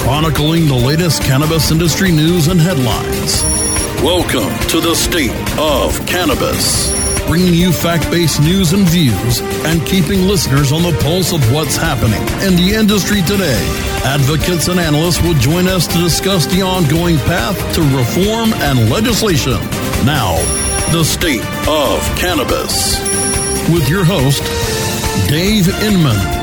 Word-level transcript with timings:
chronicling 0.00 0.66
the 0.66 0.74
latest 0.74 1.22
cannabis 1.22 1.70
industry 1.70 2.10
news 2.10 2.48
and 2.48 2.58
headlines. 2.58 3.42
Welcome 4.02 4.48
to 4.68 4.80
the 4.80 4.94
State 4.94 5.36
of 5.58 5.94
Cannabis, 6.06 6.90
bringing 7.26 7.52
you 7.52 7.70
fact 7.70 8.10
based 8.10 8.40
news 8.40 8.72
and 8.72 8.88
views 8.88 9.40
and 9.66 9.86
keeping 9.86 10.22
listeners 10.22 10.72
on 10.72 10.82
the 10.82 10.98
pulse 11.02 11.34
of 11.34 11.52
what's 11.52 11.76
happening 11.76 12.22
in 12.40 12.56
the 12.56 12.74
industry 12.74 13.20
today. 13.22 13.60
Advocates 14.02 14.68
and 14.68 14.80
analysts 14.80 15.20
will 15.20 15.34
join 15.34 15.68
us 15.68 15.86
to 15.86 15.98
discuss 15.98 16.46
the 16.46 16.62
ongoing 16.62 17.18
path 17.18 17.58
to 17.74 17.82
reform 17.94 18.54
and 18.64 18.88
legislation. 18.88 19.60
Now, 20.06 20.36
the 20.92 21.04
State 21.04 21.44
of 21.68 22.00
Cannabis 22.16 22.98
with 23.68 23.86
your 23.90 24.04
host, 24.04 24.42
Dave 25.28 25.68
Inman. 25.82 26.39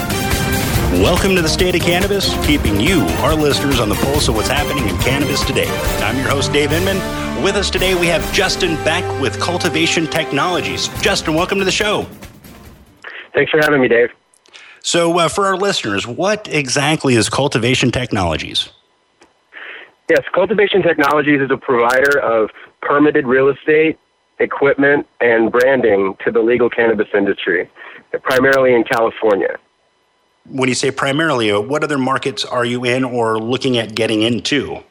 Welcome 0.93 1.35
to 1.35 1.41
the 1.41 1.49
State 1.49 1.75
of 1.75 1.81
Cannabis, 1.81 2.33
keeping 2.47 2.79
you, 2.79 3.01
our 3.19 3.35
listeners, 3.35 3.81
on 3.81 3.89
the 3.89 3.95
pulse 3.95 4.29
of 4.29 4.35
what's 4.35 4.47
happening 4.47 4.87
in 4.87 4.97
cannabis 4.99 5.43
today. 5.43 5.67
I'm 5.99 6.15
your 6.15 6.29
host, 6.29 6.53
Dave 6.53 6.71
Inman. 6.71 6.97
With 7.43 7.55
us 7.55 7.69
today, 7.69 7.93
we 7.93 8.07
have 8.07 8.33
Justin 8.33 8.75
Beck 8.85 9.03
with 9.21 9.37
Cultivation 9.37 10.07
Technologies. 10.07 10.87
Justin, 11.01 11.33
welcome 11.35 11.59
to 11.59 11.65
the 11.65 11.71
show. 11.71 12.07
Thanks 13.35 13.51
for 13.51 13.59
having 13.61 13.81
me, 13.81 13.89
Dave. 13.89 14.11
So, 14.81 15.19
uh, 15.19 15.27
for 15.27 15.45
our 15.45 15.57
listeners, 15.57 16.07
what 16.07 16.47
exactly 16.47 17.15
is 17.15 17.27
Cultivation 17.27 17.91
Technologies? 17.91 18.69
Yes, 20.09 20.23
Cultivation 20.33 20.81
Technologies 20.81 21.41
is 21.41 21.51
a 21.51 21.57
provider 21.57 22.17
of 22.17 22.49
permitted 22.81 23.27
real 23.27 23.49
estate, 23.49 23.99
equipment, 24.39 25.05
and 25.19 25.51
branding 25.51 26.15
to 26.23 26.31
the 26.31 26.39
legal 26.39 26.69
cannabis 26.69 27.09
industry, 27.13 27.69
primarily 28.23 28.73
in 28.73 28.85
California 28.85 29.57
when 30.49 30.69
you 30.69 30.75
say 30.75 30.91
primarily, 30.91 31.51
uh, 31.51 31.59
what 31.59 31.83
other 31.83 31.97
markets 31.97 32.45
are 32.45 32.65
you 32.65 32.85
in 32.85 33.03
or 33.03 33.39
looking 33.39 33.77
at 33.77 33.95
getting 33.95 34.21
into? 34.21 34.83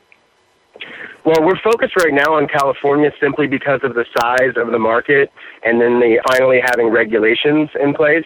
Well, 1.24 1.42
we're 1.42 1.58
focused 1.58 1.96
right 1.96 2.14
now 2.14 2.34
on 2.34 2.46
California 2.46 3.10
simply 3.20 3.48
because 3.48 3.80
of 3.82 3.94
the 3.94 4.04
size 4.16 4.52
of 4.56 4.70
the 4.70 4.78
market 4.78 5.32
and 5.64 5.80
then 5.80 5.98
the 5.98 6.20
finally 6.28 6.60
having 6.64 6.88
regulations 6.88 7.68
in 7.80 7.94
place. 7.94 8.24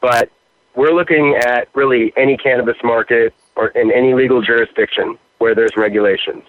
But 0.00 0.30
we're 0.76 0.92
looking 0.92 1.34
at 1.34 1.68
really 1.74 2.12
any 2.16 2.36
cannabis 2.36 2.76
market 2.84 3.34
or 3.56 3.68
in 3.68 3.90
any 3.90 4.14
legal 4.14 4.40
jurisdiction 4.40 5.18
where 5.38 5.56
there's 5.56 5.76
regulations. 5.76 6.44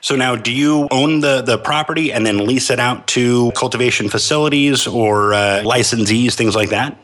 So 0.00 0.14
now, 0.14 0.36
do 0.36 0.52
you 0.52 0.86
own 0.92 1.20
the, 1.20 1.42
the 1.42 1.58
property 1.58 2.12
and 2.12 2.24
then 2.24 2.46
lease 2.46 2.70
it 2.70 2.78
out 2.78 3.08
to 3.08 3.50
cultivation 3.56 4.08
facilities 4.08 4.86
or 4.86 5.34
uh, 5.34 5.62
licensees, 5.64 6.34
things 6.34 6.54
like 6.54 6.70
that? 6.70 6.96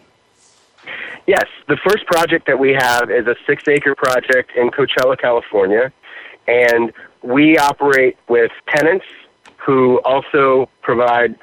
Yes, 1.30 1.46
the 1.68 1.76
first 1.88 2.04
project 2.06 2.48
that 2.48 2.58
we 2.58 2.72
have 2.72 3.08
is 3.08 3.24
a 3.28 3.36
six 3.46 3.62
acre 3.68 3.94
project 3.94 4.50
in 4.56 4.68
Coachella, 4.68 5.16
California, 5.16 5.92
and 6.48 6.92
we 7.22 7.56
operate 7.56 8.16
with 8.28 8.50
tenants 8.66 9.04
who 9.64 10.00
also 10.04 10.68
provide 10.82 11.36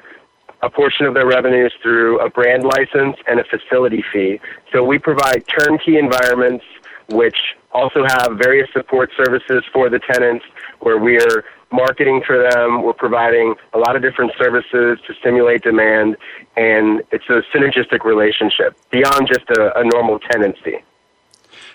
a 0.60 0.68
portion 0.68 1.06
of 1.06 1.14
their 1.14 1.26
revenues 1.26 1.72
through 1.80 2.20
a 2.20 2.28
brand 2.28 2.64
license 2.64 3.16
and 3.26 3.40
a 3.40 3.44
facility 3.44 4.04
fee. 4.12 4.38
So 4.74 4.84
we 4.84 4.98
provide 4.98 5.42
turnkey 5.58 5.96
environments 5.96 6.66
which 7.08 7.38
also 7.72 8.04
have 8.06 8.36
various 8.36 8.68
support 8.74 9.08
services 9.16 9.64
for 9.72 9.88
the 9.88 10.00
tenants 10.00 10.44
where 10.80 10.98
we're 10.98 11.44
marketing 11.70 12.22
for 12.26 12.38
them. 12.50 12.82
We're 12.82 12.92
providing 12.92 13.54
a 13.74 13.78
lot 13.78 13.96
of 13.96 14.02
different 14.02 14.32
services 14.38 14.98
to 15.06 15.14
stimulate 15.20 15.62
demand, 15.62 16.16
and 16.56 17.02
it's 17.10 17.28
a 17.28 17.42
synergistic 17.54 18.04
relationship 18.04 18.76
beyond 18.90 19.28
just 19.28 19.48
a, 19.50 19.78
a 19.78 19.84
normal 19.84 20.18
tenancy. 20.18 20.82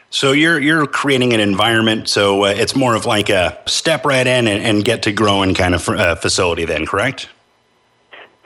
So 0.09 0.31
you're 0.31 0.59
you're 0.59 0.85
creating 0.85 1.33
an 1.33 1.39
environment, 1.39 2.07
so 2.07 2.43
uh, 2.43 2.49
it's 2.49 2.75
more 2.75 2.95
of 2.95 3.05
like 3.05 3.29
a 3.29 3.59
step 3.65 4.05
right 4.05 4.25
in 4.25 4.47
and, 4.47 4.63
and 4.63 4.85
get 4.85 5.03
to 5.03 5.11
growing 5.11 5.55
kind 5.55 5.73
of 5.73 5.89
uh, 5.89 6.15
facility, 6.15 6.65
then, 6.65 6.85
correct? 6.85 7.29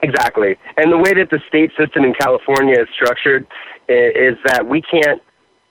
Exactly. 0.02 0.56
And 0.76 0.92
the 0.92 0.96
way 0.96 1.12
that 1.14 1.28
the 1.30 1.40
state 1.48 1.72
system 1.76 2.04
in 2.04 2.14
California 2.14 2.80
is 2.80 2.88
structured 2.94 3.46
is 3.88 4.36
that 4.44 4.66
we 4.66 4.80
can't 4.80 5.20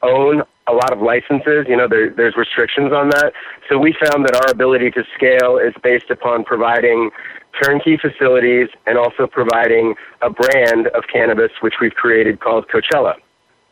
own 0.02 0.44
a 0.67 0.73
lot 0.73 0.91
of 0.91 1.01
licenses. 1.01 1.66
You 1.67 1.78
know, 1.78 1.88
there, 1.88 2.09
there's 2.09 2.35
restrictions 2.35 2.91
on 2.91 3.09
that. 3.09 3.33
So 3.69 3.78
we 3.78 3.94
found 3.94 4.25
that 4.25 4.35
our 4.35 4.51
ability 4.51 4.91
to 4.91 5.03
scale 5.16 5.57
is 5.57 5.73
based 5.83 6.09
upon 6.09 6.44
providing 6.44 7.11
turnkey 7.61 7.97
facilities 7.97 8.69
and 8.85 8.97
also 8.97 9.28
providing 9.28 9.95
a 10.22 10.29
brand 10.29 10.88
of 10.88 11.03
cannabis, 11.11 11.51
which 11.61 11.75
we've 11.81 11.94
created 11.94 12.39
called 12.39 12.67
Coachella. 12.67 13.16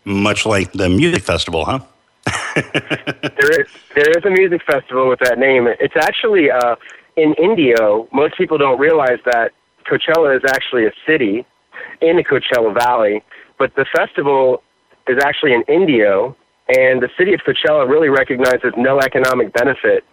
Much 0.06 0.45
like 0.45 0.72
the 0.73 0.89
music 0.89 1.23
festival, 1.23 1.66
huh? 1.66 1.79
there 2.56 3.62
is 3.62 3.67
there 3.94 4.09
is 4.17 4.25
a 4.25 4.29
music 4.29 4.62
festival 4.66 5.09
with 5.09 5.19
that 5.19 5.38
name. 5.38 5.67
It's 5.79 5.95
actually 5.95 6.50
uh, 6.50 6.75
in 7.16 7.33
Indio. 7.35 8.07
Most 8.12 8.38
people 8.38 8.57
don't 8.57 8.79
realize 8.79 9.19
that 9.25 9.51
Coachella 9.85 10.35
is 10.35 10.44
actually 10.47 10.85
a 10.85 10.91
city 11.06 11.45
in 12.01 12.17
the 12.17 12.23
Coachella 12.23 12.73
Valley, 12.73 13.23
but 13.59 13.75
the 13.75 13.85
festival 13.95 14.63
is 15.07 15.17
actually 15.23 15.53
in 15.53 15.63
Indio, 15.67 16.35
and 16.70 17.02
the 17.02 17.09
city 17.18 17.34
of 17.34 17.42
Coachella 17.42 17.88
really 17.88 18.09
recognizes 18.09 18.74
no 18.76 19.00
economic 19.00 19.53
benefit 19.53 20.03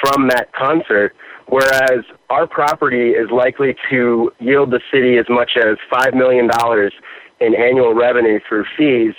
from 0.00 0.28
that 0.28 0.52
concert, 0.52 1.14
whereas 1.46 2.04
our 2.30 2.46
property 2.46 3.10
is 3.10 3.30
likely 3.30 3.76
to 3.90 4.32
yield 4.40 4.70
the 4.70 4.80
city 4.92 5.16
as 5.18 5.26
much 5.28 5.52
as 5.56 5.76
$5 5.92 6.14
million 6.14 6.50
in 7.40 7.54
annual 7.54 7.94
revenue 7.94 8.40
through 8.48 8.64
fees, 8.76 9.14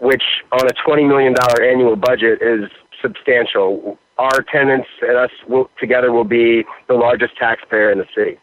which 0.00 0.22
on 0.52 0.66
a 0.66 0.88
$20 0.88 1.06
million 1.06 1.34
annual 1.62 1.96
budget 1.96 2.40
is 2.40 2.70
substantial. 3.02 3.98
Our 4.16 4.42
tenants 4.50 4.88
and 5.02 5.16
us 5.16 5.30
will, 5.46 5.70
together 5.78 6.12
will 6.12 6.24
be 6.24 6.64
the 6.88 6.94
largest 6.94 7.36
taxpayer 7.36 7.92
in 7.92 7.98
the 7.98 8.06
city. 8.14 8.38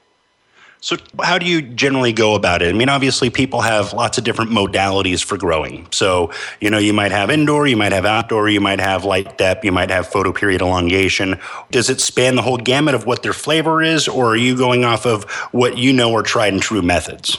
So, 0.82 0.98
how 1.24 1.40
do 1.40 1.46
you 1.46 1.62
generally 1.62 2.14
go 2.14 2.36
about 2.36 2.62
it? 2.62 2.70
I 2.70 2.78
mean, 2.78 2.90
obviously, 2.90 3.30
people 3.30 3.62
have 3.62 3.94
lots 3.94 4.18
of 4.18 4.24
different 4.24 4.52
modalities 4.52 5.24
for 5.24 5.38
growing. 5.38 5.88
So, 5.92 6.32
you 6.62 6.70
know, 6.70 6.78
you 6.78 6.94
might 6.94 7.12
have 7.12 7.32
indoor, 7.32 7.66
you 7.66 7.78
might 7.78 7.92
have 7.92 8.06
outdoor, 8.06 8.50
you 8.50 8.62
might 8.62 8.80
have 8.80 9.04
light 9.04 9.38
dep, 9.38 9.66
you 9.66 9.72
might 9.72 9.90
have 9.90 10.08
photoperiod 10.08 10.62
elongation. 10.62 11.40
Does 11.72 11.90
it 11.90 12.02
span 12.02 12.36
the 12.36 12.44
whole 12.44 12.58
gamut 12.58 12.94
of 12.94 13.06
what 13.06 13.24
their 13.24 13.34
flavor 13.34 13.82
is, 13.82 14.08
or 14.08 14.30
are 14.30 14.36
you 14.36 14.56
going 14.56 14.86
off 14.86 15.06
of 15.06 15.24
what 15.52 15.78
you 15.78 15.92
know 15.92 16.16
are 16.16 16.24
tried 16.24 16.54
and 16.54 16.62
true 16.62 16.84
methods? 16.84 17.38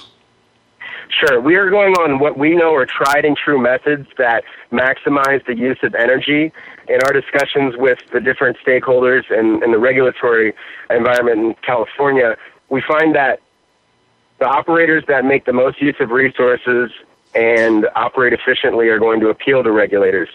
Sure. 1.20 1.40
We 1.40 1.54
are 1.54 1.70
going 1.70 1.94
on 1.94 2.18
what 2.18 2.36
we 2.36 2.54
know 2.54 2.74
are 2.74 2.86
tried 2.86 3.24
and 3.24 3.36
true 3.36 3.60
methods 3.60 4.06
that 4.18 4.42
maximize 4.72 5.44
the 5.46 5.56
use 5.56 5.78
of 5.82 5.94
energy. 5.94 6.52
In 6.88 7.00
our 7.06 7.12
discussions 7.12 7.74
with 7.76 7.98
the 8.12 8.20
different 8.20 8.56
stakeholders 8.64 9.22
and, 9.30 9.62
and 9.62 9.72
the 9.72 9.78
regulatory 9.78 10.52
environment 10.90 11.38
in 11.38 11.54
California, 11.66 12.36
we 12.68 12.82
find 12.86 13.14
that 13.14 13.40
the 14.38 14.46
operators 14.46 15.04
that 15.08 15.24
make 15.24 15.44
the 15.44 15.52
most 15.52 15.80
use 15.80 15.96
of 16.00 16.10
resources 16.10 16.90
and 17.34 17.86
operate 17.94 18.32
efficiently 18.32 18.88
are 18.88 18.98
going 18.98 19.20
to 19.20 19.28
appeal 19.28 19.62
to 19.62 19.70
regulators. 19.70 20.28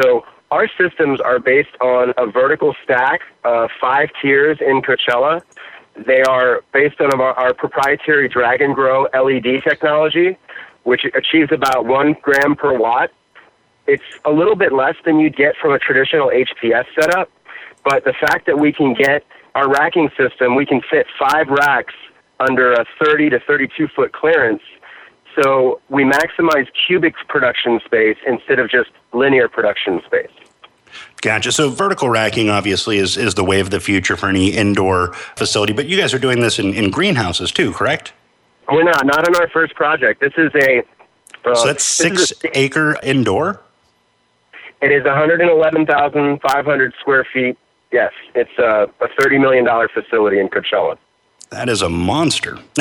So 0.00 0.24
our 0.50 0.68
systems 0.78 1.20
are 1.20 1.38
based 1.38 1.74
on 1.80 2.12
a 2.16 2.26
vertical 2.26 2.74
stack 2.84 3.20
of 3.44 3.70
five 3.80 4.10
tiers 4.20 4.58
in 4.60 4.82
Coachella. 4.82 5.42
They 6.06 6.22
are 6.22 6.62
based 6.72 7.00
on 7.00 7.18
our, 7.20 7.32
our 7.34 7.54
proprietary 7.54 8.28
Dragon 8.28 8.72
Grow 8.72 9.06
LED 9.14 9.62
technology, 9.64 10.36
which 10.84 11.06
achieves 11.14 11.52
about 11.52 11.86
one 11.86 12.16
gram 12.20 12.54
per 12.54 12.76
watt. 12.76 13.10
It's 13.86 14.02
a 14.24 14.30
little 14.30 14.54
bit 14.54 14.72
less 14.72 14.94
than 15.04 15.18
you'd 15.18 15.36
get 15.36 15.56
from 15.56 15.72
a 15.72 15.78
traditional 15.78 16.30
HPS 16.30 16.84
setup, 16.94 17.30
but 17.84 18.04
the 18.04 18.12
fact 18.12 18.46
that 18.46 18.58
we 18.58 18.72
can 18.72 18.94
get 18.94 19.24
our 19.54 19.68
racking 19.68 20.10
system, 20.16 20.54
we 20.54 20.66
can 20.66 20.80
fit 20.90 21.06
five 21.18 21.48
racks 21.48 21.94
under 22.40 22.72
a 22.72 22.84
30 23.02 23.30
to 23.30 23.40
32 23.40 23.88
foot 23.88 24.12
clearance. 24.12 24.62
So 25.40 25.80
we 25.88 26.04
maximize 26.04 26.66
cubic 26.86 27.14
production 27.28 27.80
space 27.84 28.16
instead 28.26 28.58
of 28.58 28.70
just 28.70 28.90
linear 29.12 29.48
production 29.48 30.02
space. 30.06 30.30
Gotcha. 31.22 31.52
So 31.52 31.70
vertical 31.70 32.10
racking 32.10 32.50
obviously 32.50 32.98
is, 32.98 33.16
is 33.16 33.34
the 33.34 33.44
way 33.44 33.60
of 33.60 33.70
the 33.70 33.80
future 33.80 34.16
for 34.16 34.28
any 34.28 34.48
indoor 34.48 35.14
facility, 35.36 35.72
but 35.72 35.86
you 35.86 35.96
guys 35.96 36.12
are 36.12 36.18
doing 36.18 36.40
this 36.40 36.58
in, 36.58 36.74
in 36.74 36.90
greenhouses 36.90 37.50
too, 37.50 37.72
correct? 37.72 38.12
We're 38.70 38.84
not. 38.84 39.04
Not 39.06 39.28
on 39.28 39.36
our 39.36 39.48
first 39.48 39.74
project. 39.74 40.20
This 40.20 40.32
is 40.36 40.50
a. 40.54 40.82
Uh, 41.44 41.54
so 41.54 41.66
that's 41.66 41.84
six 41.84 42.32
a, 42.44 42.58
acre 42.58 42.96
indoor? 43.02 43.60
It 44.80 44.92
is 44.92 45.04
111,500 45.04 46.94
square 47.00 47.26
feet 47.32 47.58
Yes, 47.92 48.12
it's 48.34 48.58
a, 48.58 48.86
a 49.04 49.08
$30 49.20 49.40
million 49.40 49.66
facility 49.92 50.40
in 50.40 50.48
Coachella. 50.48 50.96
That 51.52 51.68
is 51.68 51.82
a 51.82 51.88
monster. 51.90 52.58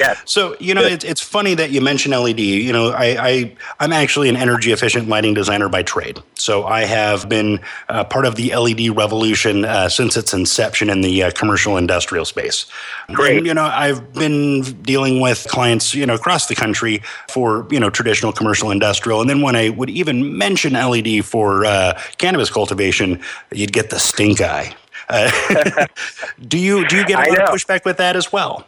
yeah. 0.00 0.16
So 0.24 0.56
you 0.58 0.74
know, 0.74 0.82
it's, 0.82 1.04
it's 1.04 1.20
funny 1.20 1.54
that 1.54 1.70
you 1.70 1.80
mention 1.80 2.10
LED. 2.10 2.40
You 2.40 2.72
know, 2.72 2.88
I, 2.88 3.28
I 3.28 3.56
I'm 3.78 3.92
actually 3.92 4.28
an 4.28 4.34
energy 4.34 4.72
efficient 4.72 5.08
lighting 5.08 5.32
designer 5.32 5.68
by 5.68 5.84
trade. 5.84 6.18
So 6.34 6.64
I 6.64 6.82
have 6.86 7.28
been 7.28 7.60
uh, 7.88 8.02
part 8.02 8.26
of 8.26 8.34
the 8.34 8.52
LED 8.54 8.96
revolution 8.96 9.64
uh, 9.64 9.88
since 9.88 10.16
its 10.16 10.34
inception 10.34 10.90
in 10.90 11.02
the 11.02 11.22
uh, 11.22 11.30
commercial 11.30 11.76
industrial 11.76 12.24
space. 12.24 12.66
Great. 13.12 13.38
And, 13.38 13.46
you 13.46 13.54
know, 13.54 13.64
I've 13.64 14.12
been 14.12 14.62
dealing 14.82 15.20
with 15.20 15.46
clients, 15.48 15.94
you 15.94 16.04
know, 16.04 16.14
across 16.14 16.46
the 16.46 16.56
country 16.56 17.00
for 17.30 17.68
you 17.70 17.78
know 17.78 17.90
traditional 17.90 18.32
commercial 18.32 18.72
industrial, 18.72 19.20
and 19.20 19.30
then 19.30 19.40
when 19.40 19.54
I 19.54 19.68
would 19.68 19.90
even 19.90 20.36
mention 20.36 20.72
LED 20.72 21.24
for 21.24 21.64
uh, 21.64 21.96
cannabis 22.18 22.50
cultivation, 22.50 23.20
you'd 23.52 23.72
get 23.72 23.90
the 23.90 24.00
stink 24.00 24.40
eye. 24.40 24.74
Uh, 25.08 25.86
do 26.48 26.58
you 26.58 26.86
do 26.86 26.96
you 26.96 27.06
get 27.06 27.26
a 27.26 27.30
lot 27.30 27.42
of 27.42 27.48
pushback 27.48 27.84
with 27.84 27.96
that 27.98 28.16
as 28.16 28.32
well? 28.32 28.66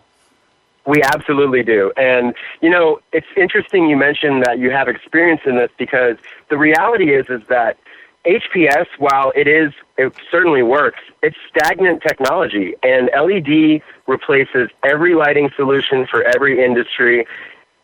We 0.89 1.03
absolutely 1.03 1.63
do. 1.63 1.93
And, 1.99 2.35
you 2.63 2.71
know, 2.71 3.01
it's 3.13 3.27
interesting 3.37 3.91
you 3.91 3.97
mentioned 3.97 4.43
that 4.45 4.59
you 4.59 4.71
have 4.71 4.89
experience 4.89 5.43
in 5.45 5.57
this 5.57 5.71
because 5.79 6.17
the 6.49 6.57
reality 6.57 7.13
is, 7.15 7.27
is 7.29 7.43
that 7.51 7.77
HPS, 8.25 8.87
while 8.99 9.31
it 9.37 9.47
is, 9.47 9.73
it 9.99 10.15
certainly 10.31 10.63
works, 10.63 11.01
it's 11.23 11.37
stagnant 11.49 12.03
technology 12.03 12.75
and 12.83 13.11
LED 13.15 13.83
replaces 14.07 14.71
every 14.83 15.15
lighting 15.15 15.51
solution 15.57 16.07
for 16.07 16.23
every 16.23 16.65
industry. 16.65 17.27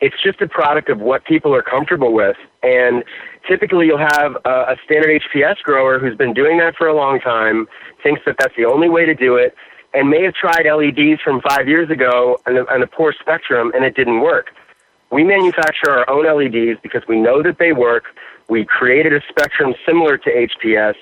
It's 0.05 0.23
just 0.23 0.43
a 0.43 0.47
product 0.47 0.91
of 0.91 1.01
what 1.01 1.25
people 1.25 1.55
are 1.55 1.63
comfortable 1.63 2.13
with. 2.13 2.37
And 2.63 3.03
typically 3.49 3.87
you'll 3.87 3.97
have 3.97 4.37
a, 4.45 4.75
a 4.75 4.77
standard 4.85 5.23
HPS 5.23 5.63
grower 5.63 5.99
who's 5.99 6.15
been 6.15 6.35
doing 6.35 6.59
that 6.59 6.77
for 6.77 6.87
a 6.87 6.95
long 6.95 7.21
time, 7.21 7.67
thinks 8.03 8.21
that 8.27 8.37
that's 8.39 8.55
the 8.55 8.67
only 8.67 8.91
way 8.91 9.07
to 9.07 9.15
do 9.15 9.37
it, 9.37 9.55
and 9.95 10.11
may 10.11 10.23
have 10.23 10.35
tried 10.35 10.67
LEDs 10.71 11.23
from 11.23 11.41
five 11.41 11.69
years 11.69 11.89
ago 11.89 12.37
on 12.47 12.59
a, 12.59 12.65
on 12.71 12.83
a 12.83 12.87
poor 12.87 13.15
spectrum 13.19 13.73
and 13.75 13.83
it 13.83 13.97
didn't 13.97 14.21
work. 14.21 14.49
We 15.11 15.25
manufacture 15.25 15.91
our 15.91 16.11
own 16.11 16.27
LEDs 16.27 16.79
because 16.83 17.03
we 17.09 17.19
know 17.19 17.43
that 17.43 17.57
they 17.59 17.73
work. 17.73 18.05
We 18.51 18.67
created 18.67 19.15
a 19.15 19.23
spectrum 19.31 19.73
similar 19.87 20.19
to 20.19 20.31
HPS, 20.31 20.97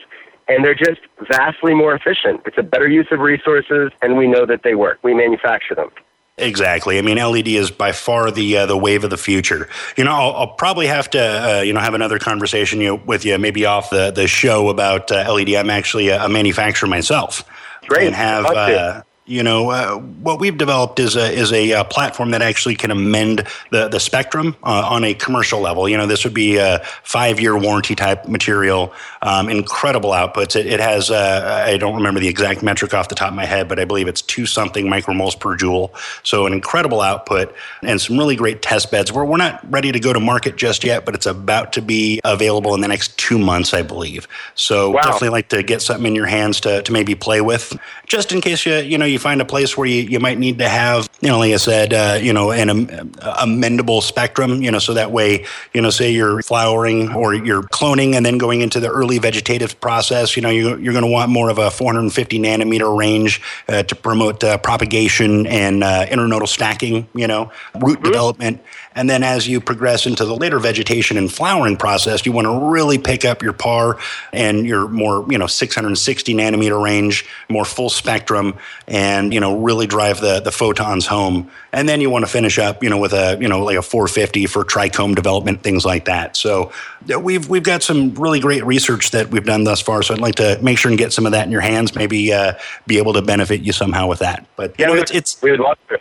and 0.46 0.64
they're 0.64 0.76
just 0.76 1.00
vastly 1.28 1.74
more 1.74 1.92
efficient. 1.92 2.42
It's 2.46 2.58
a 2.58 2.62
better 2.62 2.86
use 2.86 3.08
of 3.10 3.18
resources, 3.18 3.90
and 4.00 4.16
we 4.16 4.28
know 4.28 4.46
that 4.46 4.60
they 4.62 4.76
work. 4.76 5.00
We 5.02 5.12
manufacture 5.12 5.74
them. 5.74 5.90
Exactly. 6.38 6.98
I 6.98 7.02
mean, 7.02 7.18
LED 7.18 7.48
is 7.48 7.70
by 7.70 7.92
far 7.92 8.30
the 8.30 8.56
uh, 8.56 8.66
the 8.66 8.76
wave 8.76 9.04
of 9.04 9.10
the 9.10 9.18
future. 9.18 9.68
You 9.96 10.04
know, 10.04 10.12
I'll, 10.12 10.32
I'll 10.32 10.54
probably 10.54 10.86
have 10.86 11.10
to 11.10 11.20
uh, 11.20 11.60
you 11.60 11.74
know 11.74 11.80
have 11.80 11.92
another 11.92 12.18
conversation 12.18 12.80
you 12.80 12.96
with 12.96 13.24
you 13.24 13.36
maybe 13.38 13.66
off 13.66 13.90
the 13.90 14.10
the 14.10 14.26
show 14.26 14.70
about 14.70 15.12
uh, 15.12 15.30
LED. 15.30 15.50
I'm 15.50 15.68
actually 15.68 16.08
a, 16.08 16.24
a 16.24 16.28
manufacturer 16.30 16.88
myself. 16.88 17.44
Great. 17.86 18.06
And 18.06 18.14
have 18.14 18.46
uh, 18.46 19.02
you 19.24 19.44
know, 19.44 19.70
uh, 19.70 19.98
what 19.98 20.40
we've 20.40 20.58
developed 20.58 20.98
is 20.98 21.14
a 21.14 21.32
is 21.32 21.52
a 21.52 21.72
uh, 21.72 21.84
platform 21.84 22.32
that 22.32 22.42
actually 22.42 22.74
can 22.74 22.90
amend 22.90 23.46
the 23.70 23.86
the 23.86 24.00
spectrum 24.00 24.56
uh, 24.64 24.88
on 24.90 25.04
a 25.04 25.14
commercial 25.14 25.60
level. 25.60 25.88
You 25.88 25.96
know, 25.96 26.08
this 26.08 26.24
would 26.24 26.34
be 26.34 26.56
a 26.56 26.80
five 27.04 27.38
year 27.38 27.56
warranty 27.56 27.94
type 27.94 28.26
material. 28.26 28.92
Um, 29.22 29.48
incredible 29.48 30.10
outputs. 30.10 30.56
It, 30.56 30.66
it 30.66 30.80
has 30.80 31.08
uh, 31.08 31.64
I 31.66 31.76
don't 31.76 31.94
remember 31.94 32.18
the 32.18 32.26
exact 32.26 32.64
metric 32.64 32.94
off 32.94 33.08
the 33.08 33.14
top 33.14 33.28
of 33.28 33.34
my 33.34 33.44
head, 33.44 33.68
but 33.68 33.78
I 33.78 33.84
believe 33.84 34.08
it's 34.08 34.22
two 34.22 34.44
something 34.44 34.86
micromoles 34.86 35.38
per 35.38 35.54
joule. 35.54 35.94
So 36.24 36.46
an 36.46 36.52
incredible 36.52 37.00
output 37.00 37.54
and 37.82 38.00
some 38.00 38.18
really 38.18 38.34
great 38.34 38.60
test 38.60 38.90
beds. 38.90 39.12
Where 39.12 39.24
we're 39.24 39.36
not 39.36 39.60
ready 39.70 39.92
to 39.92 40.00
go 40.00 40.12
to 40.12 40.18
market 40.18 40.56
just 40.56 40.82
yet, 40.82 41.04
but 41.04 41.14
it's 41.14 41.26
about 41.26 41.72
to 41.74 41.82
be 41.82 42.20
available 42.24 42.74
in 42.74 42.80
the 42.80 42.88
next 42.88 43.16
two 43.18 43.38
months, 43.38 43.72
I 43.72 43.82
believe. 43.82 44.26
So 44.56 44.90
wow. 44.90 45.02
definitely 45.02 45.28
like 45.28 45.48
to 45.50 45.62
get 45.62 45.80
something 45.80 46.06
in 46.06 46.16
your 46.16 46.26
hands 46.26 46.60
to 46.62 46.82
to 46.82 46.92
maybe 46.92 47.14
play 47.14 47.40
with, 47.40 47.78
just 48.08 48.32
in 48.32 48.40
case 48.40 48.66
you 48.66 48.74
you 48.78 48.98
know 48.98 49.11
you 49.12 49.18
find 49.18 49.40
a 49.40 49.44
place 49.44 49.76
where 49.76 49.86
you, 49.86 50.02
you 50.02 50.18
might 50.18 50.38
need 50.38 50.58
to 50.58 50.68
have, 50.68 51.08
you 51.20 51.28
know, 51.28 51.38
like 51.38 51.52
I 51.52 51.56
said, 51.56 51.92
uh, 51.92 52.18
you 52.20 52.32
know, 52.32 52.50
an 52.50 52.70
um, 52.70 52.86
amendable 53.12 54.02
spectrum, 54.02 54.62
you 54.62 54.70
know, 54.70 54.78
so 54.78 54.94
that 54.94 55.12
way, 55.12 55.46
you 55.72 55.80
know, 55.80 55.90
say 55.90 56.10
you're 56.10 56.42
flowering 56.42 57.12
or 57.14 57.34
you're 57.34 57.62
cloning 57.62 58.14
and 58.14 58.24
then 58.24 58.38
going 58.38 58.60
into 58.60 58.80
the 58.80 58.88
early 58.88 59.18
vegetative 59.18 59.80
process, 59.80 60.36
you 60.36 60.42
know, 60.42 60.50
you, 60.50 60.76
you're 60.78 60.92
going 60.92 61.04
to 61.04 61.10
want 61.10 61.30
more 61.30 61.50
of 61.50 61.58
a 61.58 61.70
450 61.70 62.38
nanometer 62.38 62.96
range 62.96 63.40
uh, 63.68 63.82
to 63.84 63.94
promote 63.94 64.42
uh, 64.42 64.58
propagation 64.58 65.46
and 65.46 65.84
uh, 65.84 66.06
internodal 66.06 66.48
stacking, 66.48 67.06
you 67.14 67.26
know, 67.26 67.52
root 67.80 67.98
mm-hmm. 67.98 68.04
development. 68.04 68.62
And 68.94 69.08
then 69.08 69.22
as 69.22 69.48
you 69.48 69.60
progress 69.60 70.06
into 70.06 70.24
the 70.24 70.34
later 70.34 70.58
vegetation 70.58 71.16
and 71.16 71.32
flowering 71.32 71.76
process, 71.76 72.24
you 72.26 72.32
want 72.32 72.46
to 72.46 72.70
really 72.70 72.98
pick 72.98 73.24
up 73.24 73.42
your 73.42 73.52
PAR 73.52 73.98
and 74.32 74.66
your 74.66 74.88
more, 74.88 75.26
you 75.30 75.38
know, 75.38 75.46
660 75.46 76.34
nanometer 76.34 76.82
range, 76.82 77.24
more 77.48 77.64
full 77.64 77.90
spectrum, 77.90 78.56
and, 78.86 79.32
you 79.32 79.40
know, 79.40 79.60
really 79.60 79.86
drive 79.86 80.20
the, 80.20 80.40
the 80.40 80.52
photons 80.52 81.06
home. 81.06 81.50
And 81.72 81.88
then 81.88 82.00
you 82.00 82.10
want 82.10 82.24
to 82.24 82.30
finish 82.30 82.58
up, 82.58 82.82
you 82.82 82.90
know, 82.90 82.98
with 82.98 83.12
a, 83.12 83.38
you 83.40 83.48
know, 83.48 83.64
like 83.64 83.78
a 83.78 83.82
450 83.82 84.46
for 84.46 84.64
trichome 84.64 85.14
development, 85.14 85.62
things 85.62 85.84
like 85.84 86.04
that. 86.04 86.36
So 86.36 86.72
we've, 87.18 87.48
we've 87.48 87.62
got 87.62 87.82
some 87.82 88.14
really 88.14 88.40
great 88.40 88.64
research 88.64 89.10
that 89.12 89.30
we've 89.30 89.44
done 89.44 89.64
thus 89.64 89.80
far. 89.80 90.02
So 90.02 90.14
I'd 90.14 90.20
like 90.20 90.34
to 90.36 90.58
make 90.62 90.78
sure 90.78 90.90
and 90.90 90.98
get 90.98 91.12
some 91.12 91.26
of 91.26 91.32
that 91.32 91.46
in 91.46 91.52
your 91.52 91.60
hands, 91.60 91.94
maybe 91.94 92.32
uh, 92.32 92.54
be 92.86 92.98
able 92.98 93.14
to 93.14 93.22
benefit 93.22 93.62
you 93.62 93.72
somehow 93.72 94.06
with 94.06 94.18
that. 94.18 94.46
But, 94.56 94.78
you 94.78 94.84
yeah, 94.84 94.94
know, 94.94 95.00
it's, 95.00 95.10
it's, 95.10 95.40
we 95.40 95.50
would 95.50 95.60
love 95.60 95.78
to 95.88 95.98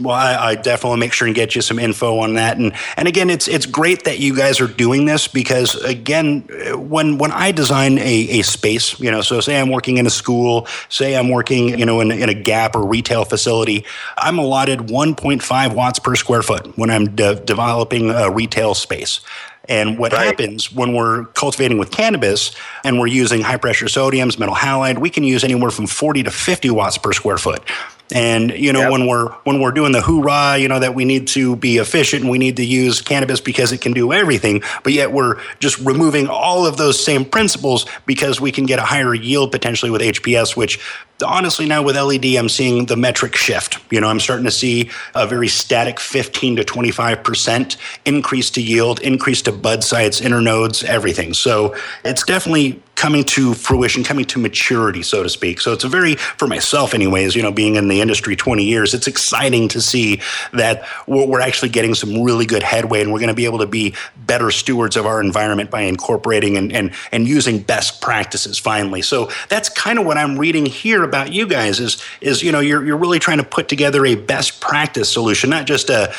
well, 0.00 0.14
I, 0.14 0.50
I, 0.50 0.54
definitely 0.54 0.98
make 0.98 1.12
sure 1.12 1.26
and 1.26 1.34
get 1.34 1.54
you 1.54 1.62
some 1.62 1.78
info 1.78 2.18
on 2.18 2.34
that. 2.34 2.58
And 2.58 2.72
and 2.96 3.08
again, 3.08 3.30
it's 3.30 3.48
it's 3.48 3.66
great 3.66 4.04
that 4.04 4.18
you 4.18 4.36
guys 4.36 4.60
are 4.60 4.66
doing 4.66 5.06
this 5.06 5.28
because 5.28 5.74
again, 5.76 6.48
when 6.74 7.18
when 7.18 7.32
I 7.32 7.52
design 7.52 7.98
a, 7.98 8.40
a 8.40 8.42
space, 8.42 8.98
you 9.00 9.10
know, 9.10 9.22
so 9.22 9.40
say 9.40 9.58
I'm 9.58 9.70
working 9.70 9.96
in 9.96 10.06
a 10.06 10.10
school, 10.10 10.66
say 10.88 11.16
I'm 11.16 11.30
working, 11.30 11.78
you 11.78 11.86
know, 11.86 12.00
in, 12.00 12.12
in 12.12 12.28
a 12.28 12.34
Gap 12.34 12.76
or 12.76 12.86
retail 12.86 13.24
facility, 13.24 13.84
I'm 14.18 14.38
allotted 14.38 14.80
1.5 14.80 15.74
watts 15.74 15.98
per 15.98 16.14
square 16.14 16.42
foot 16.42 16.76
when 16.76 16.90
I'm 16.90 17.14
de- 17.14 17.40
developing 17.40 18.10
a 18.10 18.30
retail 18.30 18.74
space. 18.74 19.20
And 19.68 19.98
what 19.98 20.12
right. 20.12 20.26
happens 20.26 20.72
when 20.72 20.94
we're 20.94 21.24
cultivating 21.26 21.78
with 21.78 21.90
cannabis 21.90 22.54
and 22.84 23.00
we're 23.00 23.08
using 23.08 23.40
high 23.40 23.56
pressure 23.56 23.86
sodiums, 23.86 24.38
metal 24.38 24.54
halide, 24.54 24.98
we 24.98 25.10
can 25.10 25.24
use 25.24 25.42
anywhere 25.42 25.70
from 25.70 25.86
40 25.86 26.24
to 26.24 26.30
50 26.30 26.70
watts 26.70 26.98
per 26.98 27.12
square 27.12 27.38
foot. 27.38 27.62
And 28.12 28.52
you 28.52 28.72
know, 28.72 28.82
yep. 28.82 28.92
when 28.92 29.06
we're 29.06 29.30
when 29.44 29.60
we're 29.60 29.72
doing 29.72 29.92
the 29.92 30.00
hoorah, 30.00 30.58
you 30.58 30.68
know 30.68 30.78
that 30.78 30.94
we 30.94 31.04
need 31.04 31.26
to 31.28 31.56
be 31.56 31.78
efficient 31.78 32.22
and 32.22 32.30
we 32.30 32.38
need 32.38 32.56
to 32.56 32.64
use 32.64 33.00
cannabis 33.00 33.40
because 33.40 33.72
it 33.72 33.80
can 33.80 33.92
do 33.92 34.12
everything, 34.12 34.62
but 34.84 34.92
yet 34.92 35.12
we're 35.12 35.40
just 35.58 35.78
removing 35.78 36.28
all 36.28 36.66
of 36.66 36.76
those 36.76 37.02
same 37.02 37.24
principles 37.24 37.84
because 38.06 38.40
we 38.40 38.52
can 38.52 38.64
get 38.64 38.78
a 38.78 38.82
higher 38.82 39.14
yield 39.14 39.50
potentially 39.50 39.90
with 39.90 40.02
HPS, 40.02 40.56
which 40.56 40.78
honestly 41.24 41.66
now 41.66 41.82
with 41.82 41.96
LED, 41.96 42.36
I'm 42.36 42.48
seeing 42.48 42.86
the 42.86 42.96
metric 42.96 43.34
shift. 43.34 43.80
You 43.90 44.00
know, 44.00 44.08
I'm 44.08 44.20
starting 44.20 44.44
to 44.44 44.52
see 44.52 44.90
a 45.14 45.26
very 45.26 45.48
static 45.48 45.98
15 45.98 46.56
to 46.56 46.64
25 46.64 47.24
percent 47.24 47.76
increase 48.04 48.50
to 48.50 48.62
yield, 48.62 49.00
increase 49.00 49.42
to 49.42 49.52
bud 49.52 49.82
sites, 49.82 50.20
internodes, 50.20 50.84
everything. 50.84 51.34
So 51.34 51.74
it's 52.04 52.22
definitely 52.22 52.80
coming 52.96 53.22
to 53.22 53.52
fruition, 53.54 54.02
coming 54.02 54.24
to 54.24 54.38
maturity, 54.38 55.02
so 55.02 55.22
to 55.22 55.28
speak. 55.28 55.60
So 55.60 55.72
it's 55.72 55.84
a 55.84 55.88
very, 55.88 56.14
for 56.16 56.48
myself, 56.48 56.94
anyways, 56.94 57.36
you 57.36 57.42
know, 57.42 57.52
being 57.52 57.76
in 57.76 57.88
the 57.88 58.00
industry 58.00 58.34
20 58.34 58.64
years, 58.64 58.94
it's 58.94 59.06
exciting 59.06 59.68
to 59.68 59.82
see 59.82 60.22
that 60.54 60.86
we're 61.06 61.40
actually 61.40 61.68
getting 61.68 61.94
some 61.94 62.22
really 62.22 62.46
good 62.46 62.62
headway 62.62 63.02
and 63.02 63.12
we're 63.12 63.18
going 63.18 63.28
to 63.28 63.34
be 63.34 63.44
able 63.44 63.58
to 63.58 63.66
be 63.66 63.94
better 64.16 64.50
stewards 64.50 64.96
of 64.96 65.04
our 65.04 65.20
environment 65.20 65.70
by 65.70 65.82
incorporating 65.82 66.56
and, 66.56 66.72
and, 66.72 66.92
and 67.12 67.28
using 67.28 67.60
best 67.60 68.00
practices 68.00 68.58
finally. 68.58 69.02
So 69.02 69.30
that's 69.50 69.68
kind 69.68 69.98
of 69.98 70.06
what 70.06 70.16
I'm 70.16 70.38
reading 70.38 70.64
here 70.64 71.04
about 71.04 71.32
you 71.32 71.46
guys 71.46 71.80
is, 71.80 72.02
is, 72.22 72.42
you 72.42 72.50
know, 72.50 72.60
you're, 72.60 72.84
you're 72.84 72.96
really 72.96 73.18
trying 73.18 73.38
to 73.38 73.44
put 73.44 73.68
together 73.68 74.06
a 74.06 74.14
best 74.14 74.62
practice 74.62 75.12
solution, 75.12 75.50
not 75.50 75.66
just 75.66 75.90
a, 75.90 76.14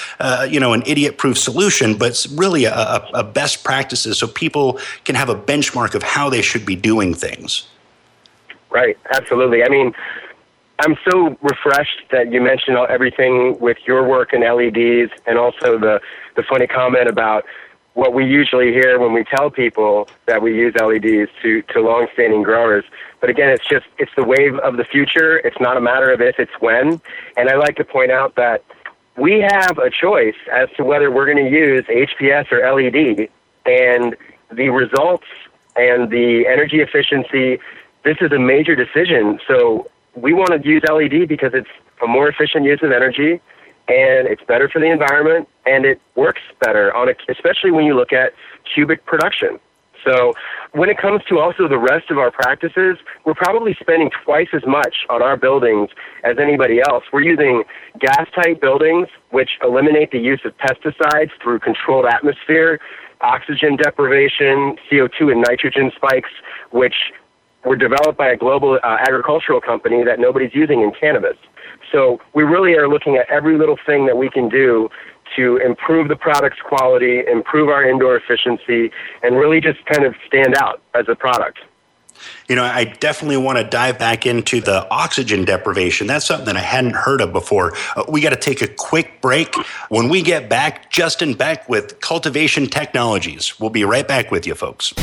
you 0.48 0.60
know, 0.60 0.74
an 0.74 0.84
idiot 0.86 1.18
proof 1.18 1.40
solution, 1.40 1.98
but 1.98 2.24
really 2.36 2.66
a, 2.66 2.74
a, 2.74 3.10
a 3.16 3.24
best 3.24 3.64
practices 3.64 4.20
so 4.20 4.28
people 4.28 4.80
can 5.06 5.16
have 5.16 5.30
a 5.30 5.36
benchmark 5.36 5.96
of 5.96 6.04
how 6.04 6.30
they 6.30 6.44
should 6.44 6.67
be 6.68 6.76
doing 6.76 7.16
things. 7.16 7.68
Right, 8.70 8.98
absolutely. 9.12 9.64
I 9.64 9.70
mean, 9.70 9.94
I'm 10.80 10.96
so 11.10 11.36
refreshed 11.42 12.04
that 12.12 12.32
you 12.32 12.42
mentioned 12.42 12.78
everything 12.90 13.58
with 13.60 13.78
your 13.88 14.08
work 14.08 14.34
in 14.34 14.42
LEDs 14.42 15.12
and 15.26 15.40
also 15.40 15.80
the, 15.80 16.00
the 16.36 16.44
funny 16.44 16.68
comment 16.68 17.08
about 17.08 17.46
what 17.96 18.14
we 18.14 18.24
usually 18.26 18.72
hear 18.72 19.00
when 19.00 19.12
we 19.12 19.24
tell 19.24 19.50
people 19.50 20.08
that 20.28 20.40
we 20.40 20.56
use 20.56 20.76
LEDs 20.76 21.32
to, 21.42 21.64
to 21.64 21.82
long-standing 21.82 22.44
growers. 22.44 22.86
But 23.20 23.32
again, 23.32 23.50
it's 23.50 23.68
just, 23.68 23.88
it's 23.98 24.12
the 24.16 24.24
wave 24.24 24.56
of 24.60 24.78
the 24.78 24.84
future. 24.84 25.40
It's 25.40 25.60
not 25.60 25.78
a 25.78 25.82
matter 25.82 26.12
of 26.12 26.22
if, 26.22 26.38
it's 26.38 26.52
when. 26.60 27.02
And 27.38 27.50
I 27.50 27.56
like 27.56 27.76
to 27.78 27.84
point 27.84 28.12
out 28.12 28.36
that 28.36 28.64
we 29.18 29.40
have 29.40 29.80
a 29.80 29.90
choice 29.90 30.36
as 30.54 30.70
to 30.78 30.84
whether 30.84 31.10
we're 31.10 31.26
going 31.26 31.44
to 31.44 31.52
use 31.52 31.86
HPS 31.86 32.52
or 32.52 32.60
LED. 32.72 33.30
And 33.66 34.16
the 34.52 34.70
results 34.70 35.26
and 35.78 36.10
the 36.10 36.46
energy 36.48 36.80
efficiency, 36.80 37.60
this 38.04 38.18
is 38.22 38.32
a 38.32 38.40
major 38.40 38.76
decision. 38.76 39.40
So 39.48 39.90
we 40.16 40.34
want 40.34 40.50
to 40.50 40.68
use 40.68 40.82
LED 40.90 41.28
because 41.28 41.52
it's 41.54 41.70
a 42.04 42.08
more 42.08 42.28
efficient 42.28 42.66
use 42.66 42.80
of 42.82 42.92
energy 42.92 43.40
and 43.88 44.28
it's 44.28 44.44
better 44.44 44.68
for 44.68 44.80
the 44.80 44.92
environment 44.92 45.48
and 45.66 45.86
it 45.86 46.02
works 46.16 46.42
better 46.60 46.94
on 46.94 47.10
a, 47.10 47.14
especially 47.30 47.72
when 47.72 47.86
you 47.86 47.96
look 47.96 48.12
at 48.12 48.34
cubic 48.74 49.06
production. 49.06 49.60
So 50.06 50.34
when 50.74 50.90
it 50.90 50.98
comes 50.98 51.22
to 51.30 51.40
also 51.40 51.68
the 51.68 51.78
rest 51.78 52.10
of 52.10 52.18
our 52.18 52.32
practices, 52.32 52.98
we're 53.26 53.34
probably 53.34 53.76
spending 53.80 54.10
twice 54.24 54.48
as 54.54 54.66
much 54.66 55.06
on 55.10 55.22
our 55.22 55.36
buildings 55.36 55.90
as 56.24 56.38
anybody 56.40 56.80
else. 56.80 57.04
We're 57.12 57.24
using 57.24 57.64
gas 58.00 58.28
tight 58.36 58.62
buildings, 58.62 59.08
which 59.32 59.52
eliminate 59.62 60.12
the 60.12 60.20
use 60.20 60.42
of 60.46 60.54
pesticides 60.58 61.32
through 61.42 61.60
controlled 61.60 62.06
atmosphere, 62.06 62.80
oxygen 63.22 63.76
deprivation, 63.76 64.78
CO2 64.90 65.32
and 65.32 65.42
nitrogen 65.48 65.92
spikes, 65.96 66.30
which 66.72 66.96
were 67.66 67.76
developed 67.76 68.18
by 68.18 68.30
a 68.30 68.38
global 68.38 68.80
uh, 68.84 68.98
agricultural 69.00 69.62
company 69.62 70.04
that 70.04 70.20
nobody's 70.20 70.54
using 70.54 70.82
in 70.82 70.92
cannabis. 70.92 71.38
So 71.92 72.20
we 72.34 72.44
really 72.44 72.74
are 72.74 72.88
looking 72.88 73.16
at 73.16 73.30
every 73.30 73.58
little 73.58 73.78
thing 73.86 74.06
that 74.06 74.18
we 74.18 74.30
can 74.30 74.50
do 74.50 74.90
to 75.36 75.58
improve 75.58 76.08
the 76.08 76.16
product's 76.16 76.62
quality, 76.62 77.22
improve 77.30 77.70
our 77.70 77.88
indoor 77.88 78.16
efficiency, 78.16 78.92
and 79.24 79.36
really 79.36 79.60
just 79.60 79.84
kind 79.86 80.06
of 80.06 80.16
stand 80.26 80.56
out 80.56 80.82
as 80.96 81.06
a 81.10 81.16
product. 81.16 81.60
You 82.48 82.56
know, 82.56 82.64
I 82.64 82.86
definitely 82.86 83.38
want 83.38 83.58
to 83.58 83.64
dive 83.64 84.00
back 84.00 84.26
into 84.26 84.62
the 84.62 84.88
oxygen 84.90 85.46
deprivation. 85.46 86.08
That's 86.08 86.26
something 86.26 86.46
that 86.46 86.58
I 86.58 86.62
hadn't 86.62 86.96
heard 86.96 87.22
of 87.22 87.34
before. 87.34 87.74
Uh, 87.96 88.04
we 88.08 88.22
got 88.22 88.30
to 88.32 88.36
take 88.36 88.62
a 88.62 88.68
quick 88.68 89.22
break. 89.22 89.54
When 89.90 90.10
we 90.10 90.22
get 90.22 90.50
back, 90.50 90.90
Justin 90.90 91.34
Beck 91.34 91.68
with 91.68 92.00
Cultivation 92.00 92.68
Technologies. 92.68 93.60
We'll 93.60 93.70
be 93.70 93.84
right 93.84 94.08
back 94.08 94.32
with 94.32 94.48
you, 94.48 94.56
folks. 94.56 94.94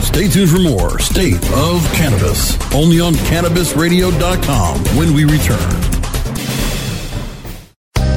Stay 0.00 0.28
tuned 0.28 0.50
for 0.50 0.60
more 0.60 0.98
State 0.98 1.44
of 1.52 1.82
Cannabis, 1.92 2.56
only 2.74 3.00
on 3.00 3.12
CannabisRadio.com 3.14 4.78
when 4.96 5.12
we 5.14 5.24
return. 5.24 5.96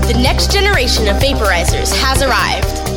The 0.08 0.18
next 0.24 0.52
generation 0.52 1.08
of 1.08 1.18
vaporizers 1.18 1.94
has 2.02 2.22
arrived. 2.22 2.79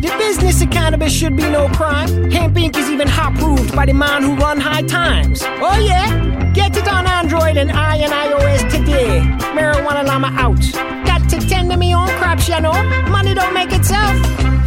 The 0.00 0.14
business 0.16 0.62
of 0.62 0.70
cannabis 0.70 1.12
should 1.12 1.36
be 1.36 1.50
no 1.50 1.66
crime. 1.70 2.08
Hempire 2.30 2.76
is 2.76 2.88
even 2.88 3.08
hot 3.08 3.34
proved 3.34 3.74
by 3.74 3.84
the 3.84 3.94
man 3.94 4.22
who 4.22 4.36
run 4.36 4.60
high 4.60 4.82
times. 4.82 5.42
Oh 5.42 5.76
yeah? 5.84 6.52
Get 6.54 6.76
it 6.76 6.86
on 6.86 7.04
Android 7.04 7.56
and 7.56 7.72
I 7.72 7.96
and 7.96 8.12
iOS 8.12 8.70
today. 8.70 9.20
Marijuana 9.56 10.06
Llama 10.06 10.28
out. 10.34 10.62
Got 11.04 11.28
to 11.30 11.40
tend 11.48 11.70
to 11.72 11.76
me 11.76 11.94
own 11.94 12.06
crops, 12.20 12.48
you 12.48 12.60
know. 12.60 12.80
Money 13.08 13.34
don't 13.34 13.52
make 13.52 13.72
itself. 13.72 14.14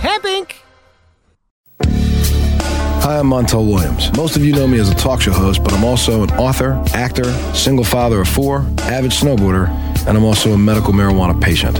Hempire 0.01 0.51
Hi, 3.03 3.17
I'm 3.17 3.27
Montel 3.27 3.65
Williams. 3.67 4.15
Most 4.17 4.35
of 4.35 4.43
you 4.43 4.53
know 4.53 4.67
me 4.67 4.79
as 4.79 4.89
a 4.89 4.95
talk 4.95 5.21
show 5.21 5.31
host, 5.31 5.63
but 5.63 5.71
I'm 5.73 5.85
also 5.85 6.23
an 6.23 6.31
author, 6.31 6.73
actor, 6.93 7.31
single 7.55 7.85
father 7.85 8.21
of 8.21 8.27
four, 8.27 8.59
avid 8.81 9.11
snowboarder, 9.11 9.69
and 10.07 10.17
I'm 10.17 10.25
also 10.25 10.51
a 10.51 10.57
medical 10.57 10.93
marijuana 10.93 11.41
patient. 11.41 11.79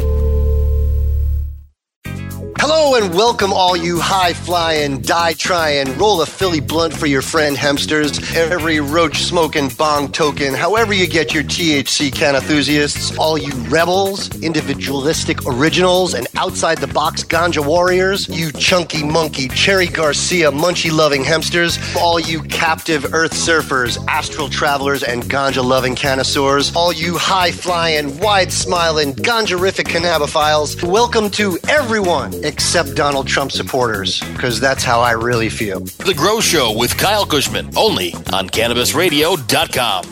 And 2.93 3.15
welcome, 3.15 3.53
all 3.53 3.77
you 3.77 4.01
high 4.01 4.33
flying, 4.33 4.99
die 4.99 5.31
trying, 5.33 5.97
roll 5.97 6.21
a 6.21 6.25
Philly 6.25 6.59
blunt 6.59 6.93
for 6.93 7.05
your 7.05 7.21
friend 7.21 7.55
hemsters, 7.55 8.19
every 8.35 8.81
roach 8.81 9.19
smoking 9.19 9.69
bong 9.69 10.11
token, 10.11 10.53
however 10.53 10.93
you 10.93 11.07
get 11.07 11.33
your 11.33 11.41
THC 11.41 12.13
can 12.13 12.35
enthusiasts, 12.35 13.17
all 13.17 13.37
you 13.37 13.53
rebels, 13.69 14.29
individualistic 14.43 15.39
originals, 15.47 16.13
and 16.13 16.27
outside 16.35 16.79
the 16.79 16.87
box 16.87 17.23
ganja 17.23 17.65
warriors, 17.65 18.27
you 18.27 18.51
chunky 18.51 19.03
monkey, 19.03 19.47
Cherry 19.47 19.87
Garcia, 19.87 20.51
munchie 20.51 20.91
loving 20.91 21.23
hemsters, 21.23 21.79
all 21.95 22.19
you 22.19 22.43
captive 22.43 23.13
earth 23.13 23.33
surfers, 23.33 24.05
astral 24.07 24.49
travelers, 24.49 25.01
and 25.01 25.23
ganja 25.23 25.63
loving 25.63 25.95
connoisseurs, 25.95 26.75
all 26.75 26.91
you 26.91 27.17
high 27.17 27.53
flying, 27.53 28.19
wide 28.19 28.51
smiling, 28.51 29.13
ganja-rific 29.13 29.85
cannabophiles, 29.85 30.83
welcome 30.83 31.29
to 31.29 31.57
everyone 31.69 32.33
except 32.43 32.80
Donald 32.87 33.27
Trump 33.27 33.51
supporters, 33.51 34.19
because 34.33 34.59
that's 34.59 34.83
how 34.83 35.01
I 35.01 35.11
really 35.11 35.49
feel. 35.49 35.79
The 35.79 36.13
Grow 36.15 36.41
Show 36.41 36.75
with 36.77 36.97
Kyle 36.97 37.25
Kushman, 37.25 37.75
only 37.75 38.13
on 38.33 38.49
CannabisRadio.com. 38.49 40.05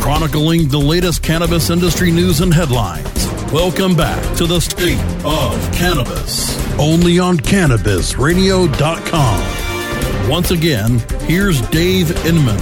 Chronicling 0.00 0.68
the 0.68 0.78
latest 0.78 1.22
cannabis 1.22 1.70
industry 1.70 2.10
news 2.10 2.40
and 2.40 2.52
headlines. 2.52 3.28
Welcome 3.52 3.94
back 3.96 4.36
to 4.36 4.46
the 4.46 4.60
State 4.60 5.00
of 5.24 5.72
Cannabis, 5.72 6.54
only 6.78 7.18
on 7.18 7.38
CannabisRadio.com. 7.38 10.30
Once 10.30 10.50
again, 10.50 10.98
here's 11.22 11.60
Dave 11.68 12.10
Inman. 12.26 12.58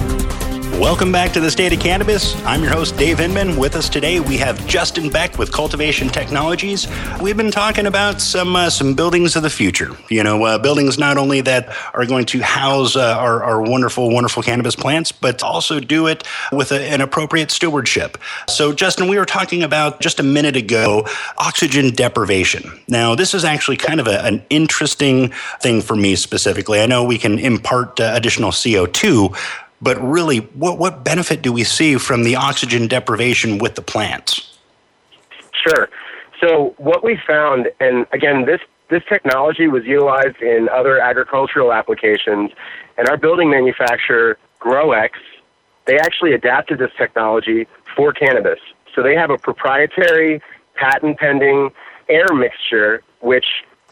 Welcome 0.79 1.11
back 1.11 1.31
to 1.33 1.39
the 1.39 1.51
State 1.51 1.71
of 1.71 1.79
Cannabis. 1.79 2.35
I'm 2.45 2.61
your 2.61 2.71
host, 2.71 2.97
Dave 2.97 3.19
Inman. 3.19 3.57
With 3.57 3.75
us 3.75 3.87
today, 3.87 4.19
we 4.19 4.37
have 4.37 4.65
Justin 4.67 5.09
Beck 5.09 5.37
with 5.37 5.51
Cultivation 5.51 6.09
Technologies. 6.09 6.87
We've 7.21 7.37
been 7.37 7.51
talking 7.51 7.85
about 7.85 8.19
some 8.19 8.55
uh, 8.55 8.69
some 8.69 8.95
buildings 8.95 9.35
of 9.35 9.43
the 9.43 9.49
future. 9.49 9.95
You 10.09 10.23
know, 10.23 10.43
uh, 10.43 10.57
buildings 10.57 10.97
not 10.97 11.17
only 11.17 11.41
that 11.41 11.73
are 11.93 12.05
going 12.05 12.25
to 12.25 12.41
house 12.41 12.95
uh, 12.95 13.15
our, 13.17 13.43
our, 13.43 13.61
wonderful, 13.61 14.09
wonderful 14.11 14.43
cannabis 14.43 14.75
plants, 14.75 15.11
but 15.11 15.41
also 15.41 15.79
do 15.79 16.07
it 16.07 16.23
with 16.51 16.71
a, 16.71 16.81
an 16.81 17.01
appropriate 17.01 17.51
stewardship. 17.51 18.17
So, 18.49 18.73
Justin, 18.73 19.07
we 19.07 19.17
were 19.17 19.25
talking 19.25 19.63
about 19.63 20.01
just 20.01 20.19
a 20.19 20.23
minute 20.23 20.57
ago 20.57 21.07
oxygen 21.37 21.91
deprivation. 21.91 22.81
Now, 22.87 23.15
this 23.15 23.33
is 23.33 23.45
actually 23.45 23.77
kind 23.77 23.99
of 23.99 24.07
a, 24.07 24.21
an 24.25 24.43
interesting 24.49 25.31
thing 25.61 25.81
for 25.81 25.95
me 25.95 26.15
specifically. 26.15 26.81
I 26.81 26.87
know 26.87 27.03
we 27.03 27.19
can 27.19 27.39
impart 27.39 27.99
uh, 27.99 28.11
additional 28.15 28.51
CO2, 28.51 29.35
but 29.83 30.01
really, 30.01 30.39
what, 30.39 30.79
what 30.79 31.03
benefit 31.03 31.41
do 31.41 31.51
we 31.51 31.63
see 31.63 31.97
from 31.97 32.23
the 32.23 32.35
oxygen 32.35 32.87
deprivation 32.87 33.57
with 33.57 33.75
the 33.75 33.81
plants? 33.81 34.57
Sure. 35.51 35.89
So 36.39 36.73
what 36.77 37.03
we 37.03 37.19
found, 37.27 37.69
and 37.79 38.05
again, 38.11 38.45
this 38.45 38.61
this 38.89 39.03
technology 39.07 39.67
was 39.67 39.85
utilized 39.85 40.41
in 40.41 40.69
other 40.69 40.99
agricultural 40.99 41.73
applications, 41.73 42.51
and 42.97 43.09
our 43.09 43.17
building 43.17 43.49
manufacturer, 43.49 44.37
GrowX, 44.59 45.11
they 45.85 45.97
actually 45.97 46.33
adapted 46.33 46.79
this 46.79 46.91
technology 46.97 47.67
for 47.95 48.13
cannabis. 48.13 48.59
So 48.93 49.01
they 49.01 49.15
have 49.15 49.29
a 49.29 49.37
proprietary 49.37 50.41
patent 50.75 51.17
pending 51.17 51.71
air 52.09 52.33
mixture 52.33 53.01
which 53.21 53.45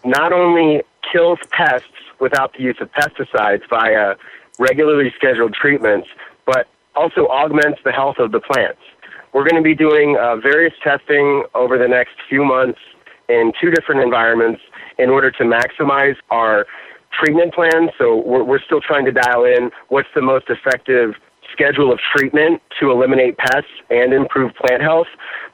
not 0.03 0.33
only 0.33 0.83
kills 1.11 1.39
pests 1.51 1.87
without 2.19 2.53
the 2.53 2.61
use 2.61 2.77
of 2.79 2.91
pesticides 2.91 3.67
via 3.69 4.15
regularly 4.59 5.11
scheduled 5.15 5.53
treatments, 5.53 6.07
but 6.45 6.67
also 6.95 7.27
augments 7.27 7.79
the 7.83 7.91
health 7.91 8.17
of 8.19 8.31
the 8.31 8.39
plants. 8.39 8.81
We're 9.33 9.47
going 9.47 9.61
to 9.61 9.67
be 9.67 9.75
doing 9.75 10.17
uh, 10.19 10.37
various 10.37 10.73
testing 10.83 11.43
over 11.55 11.77
the 11.77 11.87
next 11.87 12.15
few 12.27 12.43
months 12.43 12.79
in 13.29 13.53
two 13.61 13.71
different 13.71 14.01
environments 14.01 14.61
in 14.97 15.09
order 15.09 15.31
to 15.31 15.43
maximize 15.43 16.15
our 16.29 16.65
treatment 17.17 17.53
plan. 17.53 17.89
So 17.97 18.17
we're, 18.17 18.43
we're 18.43 18.61
still 18.61 18.81
trying 18.81 19.05
to 19.05 19.11
dial 19.11 19.45
in 19.45 19.71
what's 19.87 20.09
the 20.15 20.21
most 20.21 20.45
effective 20.49 21.15
schedule 21.51 21.91
of 21.91 21.99
treatment 22.15 22.61
to 22.79 22.91
eliminate 22.91 23.37
pests 23.37 23.71
and 23.89 24.13
improve 24.13 24.51
plant 24.55 24.81
health. 24.81 25.07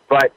But 0.09 0.33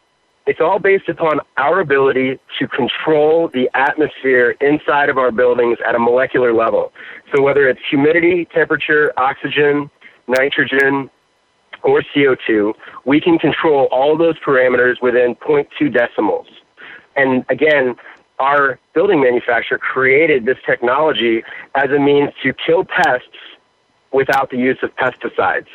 it's 0.51 0.61
all 0.61 0.81
based 0.81 1.09
upon 1.09 1.39
our 1.59 1.79
ability 1.79 2.37
to 2.59 2.67
control 2.67 3.49
the 3.55 3.71
atmosphere 3.73 4.57
inside 4.61 5.09
of 5.09 5.17
our 5.17 5.31
buildings 5.31 5.79
at 5.87 5.95
a 5.95 5.99
molecular 6.01 6.53
level. 6.53 6.93
So 7.33 7.41
whether 7.41 7.69
it's 7.69 7.79
humidity, 7.89 8.49
temperature, 8.53 9.13
oxygen, 9.17 9.89
nitrogen, 10.27 11.09
or 11.85 12.03
CO2, 12.03 12.75
we 13.05 13.21
can 13.21 13.39
control 13.39 13.87
all 13.93 14.19
those 14.19 14.35
parameters 14.41 15.01
within 15.01 15.37
0.2 15.37 15.93
decimals. 15.93 16.49
And 17.15 17.45
again, 17.49 17.95
our 18.41 18.81
building 18.93 19.21
manufacturer 19.21 19.79
created 19.79 20.47
this 20.47 20.59
technology 20.67 21.45
as 21.77 21.91
a 21.91 22.01
means 22.01 22.31
to 22.43 22.53
kill 22.67 22.85
pests 22.85 23.39
without 24.13 24.51
the 24.51 24.57
use 24.57 24.79
of 24.83 24.91
pesticides. 24.97 25.69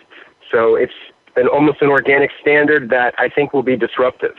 So 0.51 0.75
it's 0.75 0.99
an 1.37 1.47
almost 1.47 1.81
an 1.81 1.87
organic 1.87 2.31
standard 2.41 2.89
that 2.89 3.13
I 3.17 3.29
think 3.29 3.53
will 3.53 3.63
be 3.63 3.77
disruptive 3.77 4.35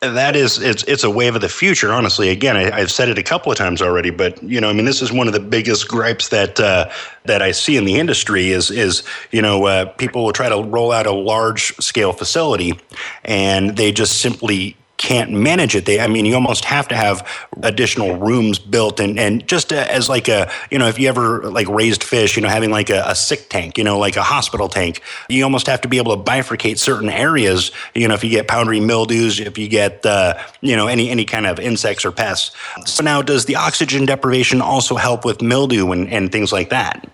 that 0.00 0.34
is 0.34 0.58
it's 0.58 0.82
it's 0.84 1.04
a 1.04 1.10
wave 1.10 1.34
of 1.34 1.42
the 1.42 1.48
future 1.48 1.92
honestly. 1.92 2.30
Again 2.30 2.56
I, 2.56 2.80
have 2.80 2.90
said 2.90 3.10
it 3.10 3.18
a 3.18 3.22
couple 3.22 3.52
of 3.52 3.58
times 3.58 3.82
already 3.82 4.10
but 4.10 4.42
you 4.42 4.60
know 4.60 4.70
i 4.70 4.72
mean 4.72 4.86
this 4.86 5.02
is 5.02 5.12
one 5.12 5.26
of 5.26 5.34
the 5.34 5.40
biggest 5.40 5.88
gripes 5.88 6.28
that 6.28 6.58
uh, 6.58 6.90
that 7.24 7.42
i 7.42 7.50
see 7.50 7.76
in 7.76 7.84
the 7.84 7.96
industry 7.96 8.50
is 8.50 8.70
is 8.70 9.02
you 9.30 9.42
know 9.42 9.66
uh, 9.66 9.84
people 9.84 10.24
will 10.24 10.32
try 10.32 10.48
to 10.48 10.62
roll 10.62 10.90
out 10.90 11.06
a 11.06 11.12
large 11.12 11.76
scale 11.76 12.12
facility 12.14 12.78
and 13.24 13.76
they 13.76 13.92
just 13.92 14.22
simply 14.22 14.74
can't 15.00 15.30
manage 15.30 15.74
it. 15.74 15.86
They, 15.86 15.98
I 15.98 16.08
mean, 16.08 16.26
you 16.26 16.34
almost 16.34 16.66
have 16.66 16.86
to 16.88 16.94
have 16.94 17.26
additional 17.62 18.16
rooms 18.16 18.58
built, 18.58 19.00
and 19.00 19.18
and 19.18 19.46
just 19.48 19.72
as 19.72 20.10
like 20.10 20.28
a, 20.28 20.52
you 20.70 20.78
know, 20.78 20.88
if 20.88 20.98
you 20.98 21.08
ever 21.08 21.50
like 21.50 21.66
raised 21.68 22.04
fish, 22.04 22.36
you 22.36 22.42
know, 22.42 22.50
having 22.50 22.70
like 22.70 22.90
a, 22.90 23.02
a 23.06 23.14
sick 23.14 23.48
tank, 23.48 23.78
you 23.78 23.82
know, 23.82 23.98
like 23.98 24.16
a 24.16 24.22
hospital 24.22 24.68
tank, 24.68 25.00
you 25.30 25.42
almost 25.42 25.66
have 25.68 25.80
to 25.80 25.88
be 25.88 25.96
able 25.96 26.14
to 26.14 26.22
bifurcate 26.22 26.78
certain 26.78 27.08
areas. 27.08 27.72
You 27.94 28.08
know, 28.08 28.14
if 28.14 28.22
you 28.22 28.28
get 28.28 28.46
powdery 28.46 28.78
mildews, 28.78 29.40
if 29.40 29.56
you 29.56 29.68
get, 29.68 30.04
uh, 30.04 30.38
you 30.60 30.76
know, 30.76 30.86
any 30.86 31.08
any 31.08 31.24
kind 31.24 31.46
of 31.46 31.58
insects 31.58 32.04
or 32.04 32.12
pests. 32.12 32.54
So 32.84 33.02
now, 33.02 33.22
does 33.22 33.46
the 33.46 33.56
oxygen 33.56 34.04
deprivation 34.04 34.60
also 34.60 34.96
help 34.96 35.24
with 35.24 35.40
mildew 35.40 35.92
and, 35.92 36.12
and 36.12 36.30
things 36.30 36.52
like 36.52 36.68
that? 36.68 37.08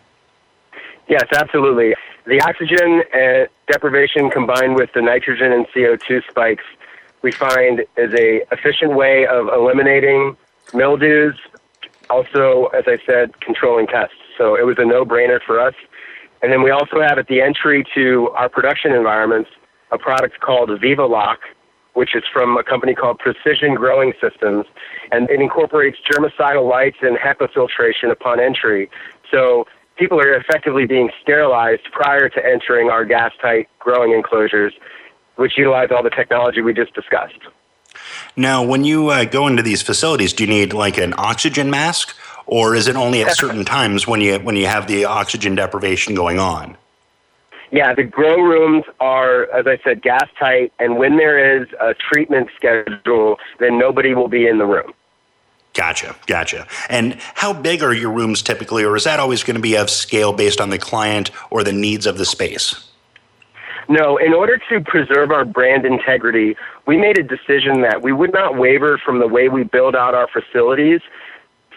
Yes, 1.08 1.26
absolutely. 1.32 1.94
The 2.26 2.40
oxygen 2.40 3.04
uh, 3.14 3.46
deprivation 3.70 4.28
combined 4.28 4.74
with 4.74 4.90
the 4.92 5.02
nitrogen 5.02 5.52
and 5.52 5.68
CO2 5.68 6.22
spikes 6.28 6.64
we 7.26 7.32
find 7.32 7.80
is 7.96 8.12
a 8.14 8.46
efficient 8.52 8.94
way 8.94 9.26
of 9.26 9.48
eliminating 9.48 10.36
mildews. 10.72 11.34
Also, 12.08 12.66
as 12.66 12.84
I 12.86 12.98
said, 13.04 13.40
controlling 13.40 13.88
pests. 13.88 14.14
So 14.38 14.54
it 14.54 14.64
was 14.64 14.76
a 14.78 14.84
no-brainer 14.84 15.40
for 15.44 15.58
us. 15.58 15.74
And 16.40 16.52
then 16.52 16.62
we 16.62 16.70
also 16.70 17.00
have 17.00 17.18
at 17.18 17.26
the 17.26 17.40
entry 17.40 17.84
to 17.96 18.28
our 18.40 18.48
production 18.48 18.92
environments 18.92 19.50
a 19.90 19.98
product 19.98 20.38
called 20.38 20.68
VivaLock, 20.70 21.38
which 21.94 22.14
is 22.14 22.22
from 22.32 22.56
a 22.56 22.62
company 22.62 22.94
called 22.94 23.18
Precision 23.18 23.74
Growing 23.74 24.12
Systems, 24.20 24.64
and 25.10 25.28
it 25.28 25.40
incorporates 25.40 25.98
germicidal 26.08 26.70
lights 26.70 26.98
and 27.02 27.16
HEPA 27.18 27.52
filtration 27.52 28.12
upon 28.12 28.38
entry. 28.38 28.88
So 29.32 29.64
people 29.96 30.20
are 30.20 30.34
effectively 30.34 30.86
being 30.86 31.10
sterilized 31.22 31.86
prior 31.90 32.28
to 32.28 32.46
entering 32.46 32.88
our 32.88 33.04
gas 33.04 33.32
tight 33.42 33.68
growing 33.80 34.12
enclosures 34.12 34.74
which 35.36 35.56
utilize 35.56 35.88
all 35.90 36.02
the 36.02 36.10
technology 36.10 36.60
we 36.60 36.74
just 36.74 36.94
discussed. 36.94 37.38
Now, 38.36 38.62
when 38.62 38.84
you 38.84 39.08
uh, 39.08 39.24
go 39.24 39.46
into 39.46 39.62
these 39.62 39.82
facilities, 39.82 40.32
do 40.32 40.44
you 40.44 40.50
need 40.50 40.72
like 40.72 40.98
an 40.98 41.14
oxygen 41.16 41.70
mask, 41.70 42.16
or 42.46 42.74
is 42.74 42.88
it 42.88 42.96
only 42.96 43.22
at 43.22 43.36
certain 43.36 43.64
times 43.64 44.06
when 44.06 44.20
you 44.20 44.38
when 44.38 44.56
you 44.56 44.66
have 44.66 44.86
the 44.86 45.04
oxygen 45.04 45.54
deprivation 45.54 46.14
going 46.14 46.38
on? 46.38 46.76
Yeah, 47.72 47.94
the 47.94 48.04
grow 48.04 48.36
rooms 48.36 48.84
are, 49.00 49.50
as 49.52 49.66
I 49.66 49.78
said, 49.82 50.00
gas 50.00 50.28
tight, 50.38 50.72
and 50.78 50.98
when 50.98 51.16
there 51.16 51.60
is 51.60 51.66
a 51.80 51.94
treatment 51.94 52.48
schedule, 52.54 53.38
then 53.58 53.78
nobody 53.78 54.14
will 54.14 54.28
be 54.28 54.46
in 54.46 54.58
the 54.58 54.66
room. 54.66 54.92
Gotcha, 55.74 56.16
gotcha. 56.26 56.66
And 56.88 57.18
how 57.34 57.52
big 57.52 57.82
are 57.82 57.92
your 57.92 58.10
rooms 58.10 58.40
typically, 58.40 58.84
or 58.84 58.96
is 58.96 59.04
that 59.04 59.20
always 59.20 59.42
going 59.42 59.56
to 59.56 59.60
be 59.60 59.76
of 59.76 59.90
scale 59.90 60.32
based 60.32 60.60
on 60.60 60.70
the 60.70 60.78
client 60.78 61.30
or 61.50 61.64
the 61.64 61.72
needs 61.72 62.06
of 62.06 62.18
the 62.18 62.24
space? 62.24 62.85
No, 63.88 64.16
in 64.16 64.34
order 64.34 64.60
to 64.70 64.80
preserve 64.80 65.30
our 65.30 65.44
brand 65.44 65.86
integrity, 65.86 66.56
we 66.86 66.96
made 66.96 67.18
a 67.18 67.22
decision 67.22 67.82
that 67.82 68.02
we 68.02 68.12
would 68.12 68.32
not 68.32 68.56
waver 68.56 69.00
from 69.04 69.20
the 69.20 69.28
way 69.28 69.48
we 69.48 69.62
build 69.62 69.94
out 69.94 70.14
our 70.14 70.28
facilities 70.28 71.00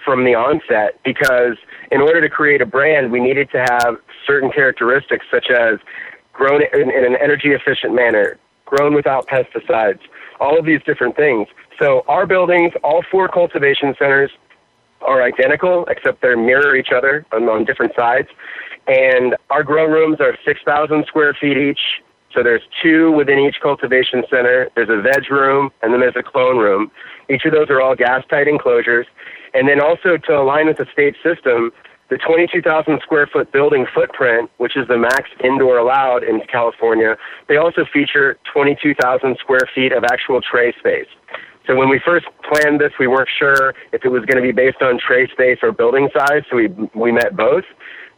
from 0.03 0.23
the 0.23 0.33
onset 0.33 0.99
because 1.03 1.57
in 1.91 2.01
order 2.01 2.21
to 2.21 2.29
create 2.29 2.61
a 2.61 2.65
brand, 2.65 3.11
we 3.11 3.19
needed 3.19 3.49
to 3.51 3.59
have 3.59 3.97
certain 4.25 4.51
characteristics 4.51 5.25
such 5.29 5.51
as 5.51 5.77
grown 6.33 6.61
in, 6.73 6.89
in 6.89 7.05
an 7.05 7.15
energy 7.21 7.49
efficient 7.49 7.93
manner, 7.93 8.37
grown 8.65 8.95
without 8.95 9.27
pesticides, 9.27 9.99
all 10.39 10.57
of 10.57 10.65
these 10.65 10.81
different 10.85 11.15
things. 11.15 11.47
So 11.77 12.03
our 12.07 12.25
buildings, 12.25 12.73
all 12.83 13.03
four 13.11 13.27
cultivation 13.27 13.93
centers, 13.99 14.31
are 15.01 15.21
identical 15.21 15.85
except 15.85 16.21
they 16.21 16.35
mirror 16.35 16.75
each 16.75 16.89
other 16.95 17.25
on, 17.31 17.43
on 17.47 17.65
different 17.65 17.93
sides. 17.95 18.27
And 18.89 19.35
our 19.51 19.63
grow 19.63 19.85
rooms 19.85 20.17
are 20.19 20.35
6,000 20.43 21.05
square 21.05 21.37
feet 21.39 21.57
each. 21.57 21.79
So 22.33 22.41
there's 22.41 22.63
two 22.81 23.11
within 23.11 23.37
each 23.37 23.57
cultivation 23.61 24.23
center. 24.29 24.69
There's 24.75 24.89
a 24.89 24.99
veg 24.99 25.29
room, 25.29 25.69
and 25.83 25.93
then 25.93 25.99
there's 25.99 26.17
a 26.17 26.23
clone 26.23 26.57
room. 26.57 26.91
Each 27.29 27.45
of 27.45 27.53
those 27.53 27.69
are 27.69 27.81
all 27.81 27.95
gas 27.95 28.23
tight 28.29 28.47
enclosures. 28.47 29.05
And 29.53 29.69
then 29.69 29.79
also 29.79 30.17
to 30.17 30.33
align 30.33 30.65
with 30.65 30.77
the 30.77 30.87
state 30.91 31.15
system, 31.23 31.71
the 32.09 32.17
22,000 32.17 32.99
square 33.03 33.27
foot 33.31 33.51
building 33.51 33.85
footprint, 33.93 34.49
which 34.57 34.75
is 34.75 34.87
the 34.87 34.97
max 34.97 35.29
indoor 35.43 35.77
allowed 35.77 36.23
in 36.23 36.41
California, 36.51 37.15
they 37.47 37.57
also 37.57 37.85
feature 37.93 38.37
22,000 38.51 39.37
square 39.39 39.69
feet 39.75 39.91
of 39.91 40.03
actual 40.03 40.41
tray 40.41 40.73
space. 40.79 41.09
So 41.67 41.75
when 41.75 41.89
we 41.89 42.01
first 42.03 42.25
planned 42.41 42.81
this, 42.81 42.93
we 42.99 43.05
weren't 43.05 43.29
sure 43.37 43.75
if 43.93 44.03
it 44.03 44.09
was 44.09 44.25
going 44.25 44.41
to 44.41 44.47
be 44.47 44.51
based 44.51 44.81
on 44.81 44.97
tray 44.97 45.27
space 45.27 45.59
or 45.61 45.71
building 45.71 46.09
size, 46.17 46.41
so 46.49 46.55
we, 46.55 46.69
we 46.95 47.11
met 47.11 47.37
both 47.37 47.65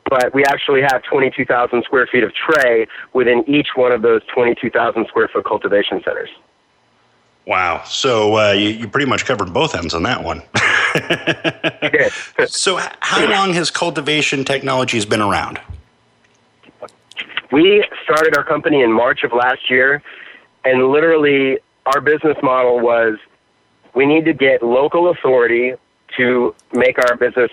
but 0.10 0.34
we 0.34 0.44
actually 0.46 0.82
have 0.82 1.04
22,000 1.04 1.84
square 1.84 2.08
feet 2.08 2.24
of 2.24 2.34
tray 2.34 2.88
within 3.14 3.44
each 3.48 3.70
one 3.76 3.92
of 3.92 4.02
those 4.02 4.22
22,000 4.34 5.08
square 5.08 5.28
foot 5.28 5.46
cultivation 5.46 6.02
centers. 6.04 6.30
Wow. 7.48 7.84
So 7.86 8.38
uh, 8.38 8.52
you, 8.52 8.70
you 8.70 8.88
pretty 8.88 9.10
much 9.10 9.26
covered 9.26 9.54
both 9.54 9.76
ends 9.76 9.94
on 9.94 10.04
that 10.04 10.24
one. 10.24 10.44
so, 12.48 12.80
how 13.00 13.30
long 13.30 13.54
has 13.54 13.72
cultivation 13.72 14.44
technologies 14.44 15.06
been 15.06 15.22
around? 15.22 15.60
We 17.52 17.86
started 18.04 18.38
our 18.38 18.44
company 18.44 18.82
in 18.82 18.92
March 18.92 19.24
of 19.24 19.34
last 19.34 19.70
year, 19.70 20.02
and 20.64 20.90
literally, 20.90 21.60
our 21.86 22.02
business 22.02 22.38
model 22.44 22.80
was 22.80 23.18
we 23.96 24.06
need 24.06 24.26
to 24.26 24.34
get 24.34 24.62
local 24.62 25.10
authority 25.10 25.74
to 26.18 26.56
make 26.74 26.98
our 27.00 27.16
business 27.16 27.52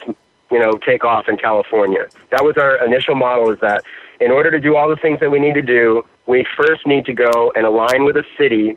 you 0.50 0.58
know, 0.58 0.72
take 0.72 1.04
off 1.04 1.28
in 1.28 1.36
California. 1.36 2.06
That 2.30 2.44
was 2.44 2.56
our 2.56 2.84
initial 2.84 3.14
model 3.14 3.50
is 3.52 3.60
that 3.60 3.84
in 4.20 4.30
order 4.30 4.50
to 4.50 4.60
do 4.60 4.76
all 4.76 4.88
the 4.88 4.96
things 4.96 5.20
that 5.20 5.30
we 5.30 5.38
need 5.38 5.54
to 5.54 5.62
do, 5.62 6.04
we 6.26 6.46
first 6.56 6.86
need 6.86 7.04
to 7.06 7.12
go 7.12 7.52
and 7.54 7.66
align 7.66 8.04
with 8.04 8.16
a 8.16 8.24
city 8.36 8.76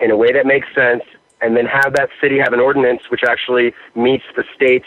in 0.00 0.10
a 0.10 0.16
way 0.16 0.32
that 0.32 0.46
makes 0.46 0.66
sense 0.74 1.02
and 1.40 1.56
then 1.56 1.66
have 1.66 1.94
that 1.94 2.08
city 2.20 2.38
have 2.38 2.52
an 2.52 2.60
ordinance 2.60 3.02
which 3.10 3.22
actually 3.26 3.72
meets 3.94 4.24
the 4.36 4.44
state's 4.54 4.86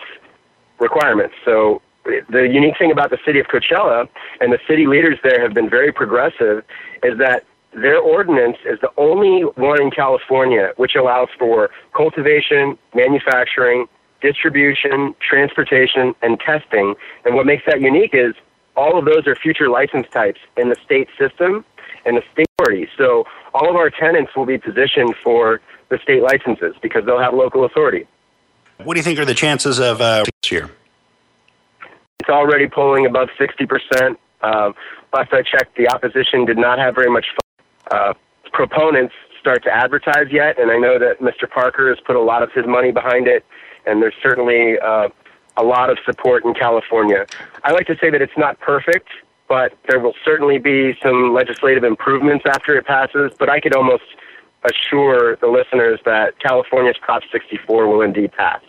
requirements. 0.79 1.35
So 1.43 1.81
the 2.05 2.47
unique 2.51 2.77
thing 2.77 2.91
about 2.91 3.09
the 3.09 3.17
city 3.25 3.39
of 3.39 3.47
Coachella 3.47 4.07
and 4.39 4.53
the 4.53 4.59
city 4.67 4.85
leaders 4.85 5.17
there 5.23 5.41
have 5.41 5.53
been 5.53 5.69
very 5.69 5.91
progressive 5.91 6.63
is 7.03 7.17
that 7.17 7.43
their 7.73 7.99
ordinance 7.99 8.57
is 8.65 8.79
the 8.79 8.91
only 8.97 9.41
one 9.41 9.81
in 9.81 9.91
California 9.91 10.71
which 10.77 10.95
allows 10.95 11.27
for 11.37 11.69
cultivation, 11.93 12.77
manufacturing, 12.93 13.87
distribution, 14.25 15.13
transportation, 15.21 16.15
and 16.23 16.39
testing. 16.39 16.95
And 17.25 17.35
what 17.35 17.45
makes 17.45 17.63
that 17.67 17.79
unique 17.79 18.13
is 18.13 18.33
all 18.75 18.97
of 18.97 19.05
those 19.05 19.27
are 19.27 19.35
future 19.35 19.69
license 19.69 20.07
types 20.11 20.39
in 20.57 20.69
the 20.69 20.75
state 20.83 21.07
system 21.19 21.63
and 22.05 22.17
the 22.17 22.23
state 22.33 22.47
authority. 22.57 22.87
So 22.97 23.25
all 23.53 23.69
of 23.69 23.75
our 23.75 23.91
tenants 23.91 24.31
will 24.35 24.47
be 24.47 24.57
positioned 24.57 25.13
for 25.23 25.61
the 25.89 25.99
state 26.01 26.23
licenses 26.23 26.73
because 26.81 27.05
they'll 27.05 27.19
have 27.19 27.35
local 27.35 27.65
authority. 27.65 28.07
What 28.83 28.95
do 28.95 28.99
you 28.99 29.03
think 29.03 29.19
are 29.19 29.25
the 29.25 29.35
chances 29.35 29.79
of 29.79 30.01
uh, 30.01 30.23
this 30.41 30.51
year? 30.51 30.71
It's 32.19 32.29
already 32.29 32.67
polling 32.67 33.05
above 33.05 33.29
60%. 33.39 34.17
Uh, 34.41 34.71
last 35.13 35.31
I 35.31 35.43
checked, 35.43 35.77
the 35.77 35.87
opposition 35.87 36.45
did 36.45 36.57
not 36.57 36.79
have 36.79 36.95
very 36.95 37.11
much 37.11 37.27
uh, 37.91 38.13
proponents 38.51 39.13
start 39.39 39.63
to 39.63 39.71
advertise 39.71 40.31
yet, 40.31 40.59
and 40.59 40.71
I 40.71 40.77
know 40.77 40.97
that 40.97 41.19
Mr. 41.21 41.47
Parker 41.47 41.89
has 41.89 41.99
put 42.03 42.15
a 42.15 42.21
lot 42.21 42.41
of 42.41 42.51
his 42.51 42.65
money 42.65 42.91
behind 42.91 43.27
it 43.27 43.45
and 43.85 44.01
there's 44.01 44.15
certainly 44.21 44.79
uh, 44.79 45.09
a 45.57 45.63
lot 45.63 45.89
of 45.89 45.97
support 46.05 46.45
in 46.45 46.53
California. 46.53 47.25
I 47.63 47.71
like 47.71 47.87
to 47.87 47.97
say 47.97 48.09
that 48.09 48.21
it's 48.21 48.37
not 48.37 48.59
perfect, 48.59 49.09
but 49.47 49.73
there 49.87 49.99
will 49.99 50.15
certainly 50.23 50.57
be 50.57 50.97
some 51.01 51.33
legislative 51.33 51.83
improvements 51.83 52.45
after 52.47 52.77
it 52.77 52.85
passes. 52.85 53.31
But 53.37 53.49
I 53.49 53.59
could 53.59 53.75
almost 53.75 54.03
assure 54.63 55.35
the 55.37 55.47
listeners 55.47 55.99
that 56.05 56.39
California's 56.39 56.97
Prop 56.99 57.23
64 57.31 57.87
will 57.87 58.01
indeed 58.01 58.31
pass. 58.33 58.61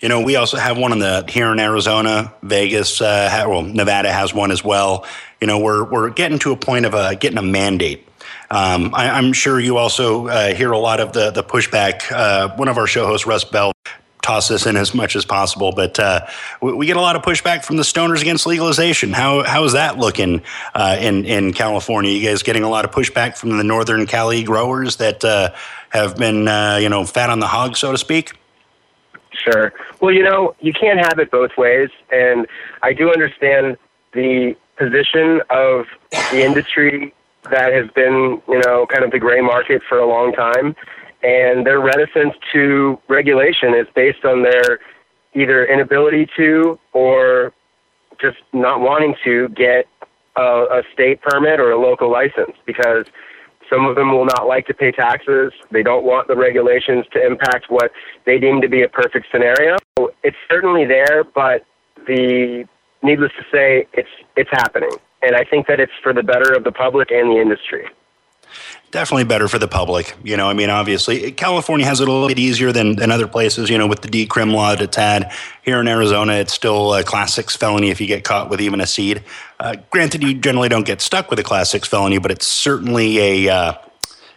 You 0.00 0.08
know, 0.08 0.22
we 0.22 0.36
also 0.36 0.56
have 0.56 0.78
one 0.78 0.92
in 0.92 0.98
the 0.98 1.26
here 1.28 1.52
in 1.52 1.60
Arizona, 1.60 2.32
Vegas, 2.42 3.02
uh, 3.02 3.44
well, 3.46 3.60
Nevada 3.60 4.10
has 4.10 4.32
one 4.32 4.50
as 4.50 4.64
well. 4.64 5.04
You 5.42 5.46
know, 5.46 5.58
we're 5.58 5.84
we're 5.84 6.08
getting 6.08 6.38
to 6.40 6.52
a 6.52 6.56
point 6.56 6.86
of 6.86 6.94
uh, 6.94 7.14
getting 7.14 7.36
a 7.36 7.42
mandate. 7.42 8.08
Um, 8.50 8.94
I, 8.94 9.18
am 9.18 9.32
sure 9.34 9.60
you 9.60 9.76
also 9.76 10.26
uh, 10.26 10.54
hear 10.54 10.72
a 10.72 10.78
lot 10.78 11.00
of 11.00 11.12
the 11.12 11.30
the 11.30 11.44
pushback. 11.44 12.10
Uh, 12.10 12.56
one 12.56 12.68
of 12.68 12.78
our 12.78 12.86
show 12.86 13.06
hosts, 13.06 13.26
Russ 13.26 13.44
Bell, 13.44 13.72
toss 14.22 14.48
this 14.48 14.66
in 14.66 14.76
as 14.76 14.94
much 14.94 15.16
as 15.16 15.24
possible, 15.24 15.72
but 15.72 15.98
uh, 15.98 16.26
we, 16.60 16.72
we, 16.72 16.86
get 16.86 16.96
a 16.96 17.00
lot 17.00 17.16
of 17.16 17.22
pushback 17.22 17.64
from 17.64 17.76
the 17.76 17.82
stoners 17.82 18.20
against 18.20 18.46
legalization. 18.46 19.12
How 19.12 19.42
how 19.42 19.64
is 19.64 19.72
that 19.72 19.98
looking 19.98 20.42
uh, 20.74 20.96
in 21.00 21.24
in 21.24 21.52
California? 21.52 22.12
You 22.12 22.28
guys 22.28 22.42
getting 22.42 22.62
a 22.62 22.68
lot 22.68 22.84
of 22.84 22.90
pushback 22.90 23.36
from 23.36 23.56
the 23.56 23.64
Northern 23.64 24.06
Cali 24.06 24.42
growers 24.42 24.96
that 24.96 25.22
have 25.90 26.16
been 26.16 26.40
you 26.82 26.88
know 26.88 27.04
fat 27.04 27.30
on 27.30 27.40
the 27.40 27.48
hog, 27.48 27.76
so 27.76 27.92
to 27.92 27.98
speak? 27.98 28.32
Sure. 29.44 29.72
Well, 30.00 30.12
you 30.12 30.22
know, 30.22 30.54
you 30.60 30.72
can't 30.72 30.98
have 30.98 31.18
it 31.18 31.30
both 31.30 31.56
ways. 31.56 31.88
And 32.10 32.46
I 32.82 32.92
do 32.92 33.10
understand 33.10 33.76
the 34.12 34.56
position 34.76 35.40
of 35.50 35.86
the 36.30 36.44
industry 36.44 37.14
that 37.50 37.72
has 37.72 37.88
been, 37.90 38.42
you 38.48 38.60
know, 38.64 38.86
kind 38.86 39.04
of 39.04 39.10
the 39.10 39.18
gray 39.18 39.40
market 39.40 39.82
for 39.88 39.98
a 39.98 40.06
long 40.06 40.32
time. 40.32 40.74
And 41.22 41.66
their 41.66 41.80
reticence 41.80 42.34
to 42.52 42.98
regulation 43.08 43.74
is 43.74 43.86
based 43.94 44.24
on 44.24 44.42
their 44.42 44.80
either 45.34 45.64
inability 45.66 46.28
to 46.36 46.78
or 46.92 47.52
just 48.20 48.38
not 48.52 48.80
wanting 48.80 49.14
to 49.24 49.48
get 49.50 49.86
a, 50.36 50.42
a 50.42 50.82
state 50.92 51.20
permit 51.22 51.60
or 51.60 51.70
a 51.70 51.80
local 51.80 52.10
license 52.10 52.56
because 52.66 53.06
some 53.70 53.86
of 53.86 53.96
them 53.96 54.12
will 54.12 54.24
not 54.24 54.46
like 54.46 54.66
to 54.66 54.74
pay 54.74 54.90
taxes. 54.90 55.52
They 55.70 55.82
don't 55.82 56.04
want 56.04 56.26
the 56.26 56.36
regulations 56.36 57.04
to 57.12 57.24
impact 57.24 57.66
what 57.68 57.92
they 58.26 58.38
deem 58.38 58.60
to 58.62 58.68
be 58.68 58.82
a 58.82 58.88
perfect 58.88 59.26
scenario. 59.30 59.76
So 59.98 60.12
it's 60.22 60.36
certainly 60.50 60.84
there, 60.86 61.24
but 61.24 61.64
the 62.06 62.66
needless 63.02 63.32
to 63.38 63.44
say, 63.52 63.86
it's 63.92 64.08
it's 64.36 64.50
happening, 64.52 64.90
and 65.22 65.36
I 65.36 65.44
think 65.44 65.66
that 65.68 65.80
it's 65.80 65.92
for 66.02 66.12
the 66.12 66.22
better 66.22 66.52
of 66.54 66.64
the 66.64 66.72
public 66.72 67.10
and 67.10 67.30
the 67.30 67.40
industry 67.40 67.86
definitely 68.90 69.24
better 69.24 69.48
for 69.48 69.58
the 69.58 69.68
public. 69.68 70.16
You 70.24 70.36
know, 70.36 70.48
I 70.48 70.54
mean, 70.54 70.70
obviously, 70.70 71.32
California 71.32 71.86
has 71.86 72.00
it 72.00 72.08
a 72.08 72.12
little 72.12 72.28
bit 72.28 72.38
easier 72.38 72.72
than, 72.72 72.96
than 72.96 73.10
other 73.10 73.26
places, 73.26 73.70
you 73.70 73.78
know, 73.78 73.86
with 73.86 74.00
the 74.02 74.08
decrim 74.08 74.52
law 74.52 74.74
that's 74.74 74.96
had. 74.96 75.32
Here 75.62 75.80
in 75.80 75.88
Arizona, 75.88 76.34
it's 76.34 76.52
still 76.52 76.94
a 76.94 77.04
class 77.04 77.34
six 77.34 77.56
felony 77.56 77.90
if 77.90 78.00
you 78.00 78.06
get 78.06 78.24
caught 78.24 78.50
with 78.50 78.60
even 78.60 78.80
a 78.80 78.86
seed. 78.86 79.22
Uh, 79.58 79.76
granted, 79.90 80.22
you 80.22 80.34
generally 80.34 80.68
don't 80.68 80.86
get 80.86 81.00
stuck 81.00 81.30
with 81.30 81.38
a 81.38 81.44
class 81.44 81.70
six 81.70 81.88
felony, 81.88 82.18
but 82.18 82.30
it's 82.30 82.46
certainly 82.46 83.46
a. 83.46 83.54
Uh, 83.54 83.74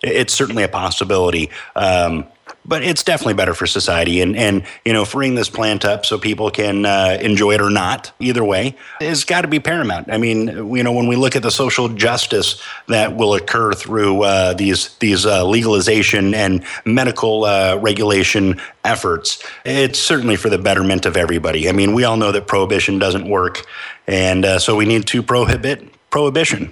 it's 0.04 0.34
certainly 0.34 0.63
a 0.63 0.67
possibility. 0.67 1.49
Um, 1.78 2.26
but 2.65 2.84
it's 2.84 3.04
definitely 3.04 3.34
better 3.34 3.54
for 3.54 3.67
society 3.67 4.21
and 4.21 4.36
and 4.36 4.63
you 4.86 4.93
know 4.93 5.06
freeing 5.06 5.36
this 5.36 5.49
plant 5.49 5.86
up 5.86 6.06
so 6.06 6.17
people 6.17 6.49
can 6.49 6.86
uh, 6.86 7.17
enjoy 7.21 7.54
it 7.54 7.62
or 7.62 7.69
not 7.69 8.12
either 8.19 8.43
way 8.43 8.76
has 8.99 9.23
got 9.23 9.41
to 9.41 9.47
be 9.47 9.60
paramount. 9.60 10.12
I 10.12 10.17
mean 10.17 10.47
you 10.76 10.84
know 10.84 10.91
when 10.91 11.08
we 11.08 11.15
look 11.15 11.36
at 11.36 11.43
the 11.43 11.52
social 11.52 11.89
justice 11.89 12.62
that 12.88 13.15
will 13.15 13.34
occur 13.34 13.73
through 13.73 14.23
uh, 14.23 14.54
these 14.54 14.95
these 14.97 15.26
uh, 15.26 15.45
legalization 15.45 16.34
and 16.34 16.63
medical 16.86 17.45
uh, 17.45 17.78
regulation 17.78 18.60
efforts 18.84 19.43
it's 19.65 19.99
certainly 19.99 20.36
for 20.36 20.49
the 20.49 20.58
betterment 20.58 21.06
of 21.06 21.17
everybody. 21.17 21.69
I 21.69 21.71
mean 21.71 21.93
we 21.93 22.04
all 22.04 22.17
know 22.17 22.32
that 22.32 22.47
prohibition 22.47 22.99
doesn't 22.99 23.28
work 23.28 23.65
and 24.08 24.45
uh, 24.45 24.60
so 24.60 24.76
we 24.76 24.86
need 24.86 25.08
to 25.08 25.23
prohibit 25.23 25.89
prohibition 26.10 26.71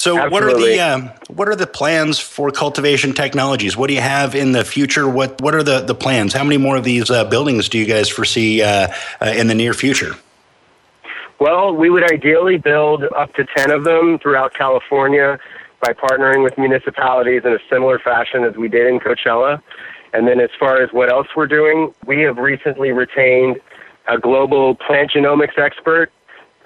so, 0.00 0.16
Absolutely. 0.16 0.30
what 0.32 0.42
are 0.42 0.58
the 0.58 0.80
um, 0.80 1.10
what 1.28 1.48
are 1.50 1.54
the 1.54 1.66
plans 1.66 2.18
for 2.18 2.50
cultivation 2.50 3.12
technologies? 3.12 3.76
What 3.76 3.88
do 3.88 3.94
you 3.94 4.00
have 4.00 4.34
in 4.34 4.52
the 4.52 4.64
future? 4.64 5.06
What 5.06 5.38
what 5.42 5.54
are 5.54 5.62
the, 5.62 5.80
the 5.80 5.94
plans? 5.94 6.32
How 6.32 6.42
many 6.42 6.56
more 6.56 6.78
of 6.78 6.84
these 6.84 7.10
uh, 7.10 7.24
buildings 7.24 7.68
do 7.68 7.78
you 7.78 7.84
guys 7.84 8.08
foresee 8.08 8.62
uh, 8.62 8.88
uh, 9.20 9.26
in 9.36 9.48
the 9.48 9.54
near 9.54 9.74
future? 9.74 10.14
Well, 11.38 11.76
we 11.76 11.90
would 11.90 12.10
ideally 12.10 12.56
build 12.56 13.04
up 13.14 13.34
to 13.34 13.44
ten 13.54 13.70
of 13.70 13.84
them 13.84 14.18
throughout 14.18 14.54
California 14.54 15.38
by 15.82 15.92
partnering 15.92 16.42
with 16.42 16.56
municipalities 16.56 17.42
in 17.44 17.52
a 17.52 17.58
similar 17.68 17.98
fashion 17.98 18.42
as 18.44 18.56
we 18.56 18.68
did 18.68 18.86
in 18.86 19.00
Coachella. 19.00 19.60
And 20.14 20.26
then, 20.26 20.40
as 20.40 20.50
far 20.58 20.82
as 20.82 20.88
what 20.94 21.12
else 21.12 21.26
we're 21.36 21.46
doing, 21.46 21.92
we 22.06 22.22
have 22.22 22.38
recently 22.38 22.92
retained 22.92 23.60
a 24.08 24.16
global 24.16 24.76
plant 24.76 25.10
genomics 25.14 25.58
expert 25.58 26.10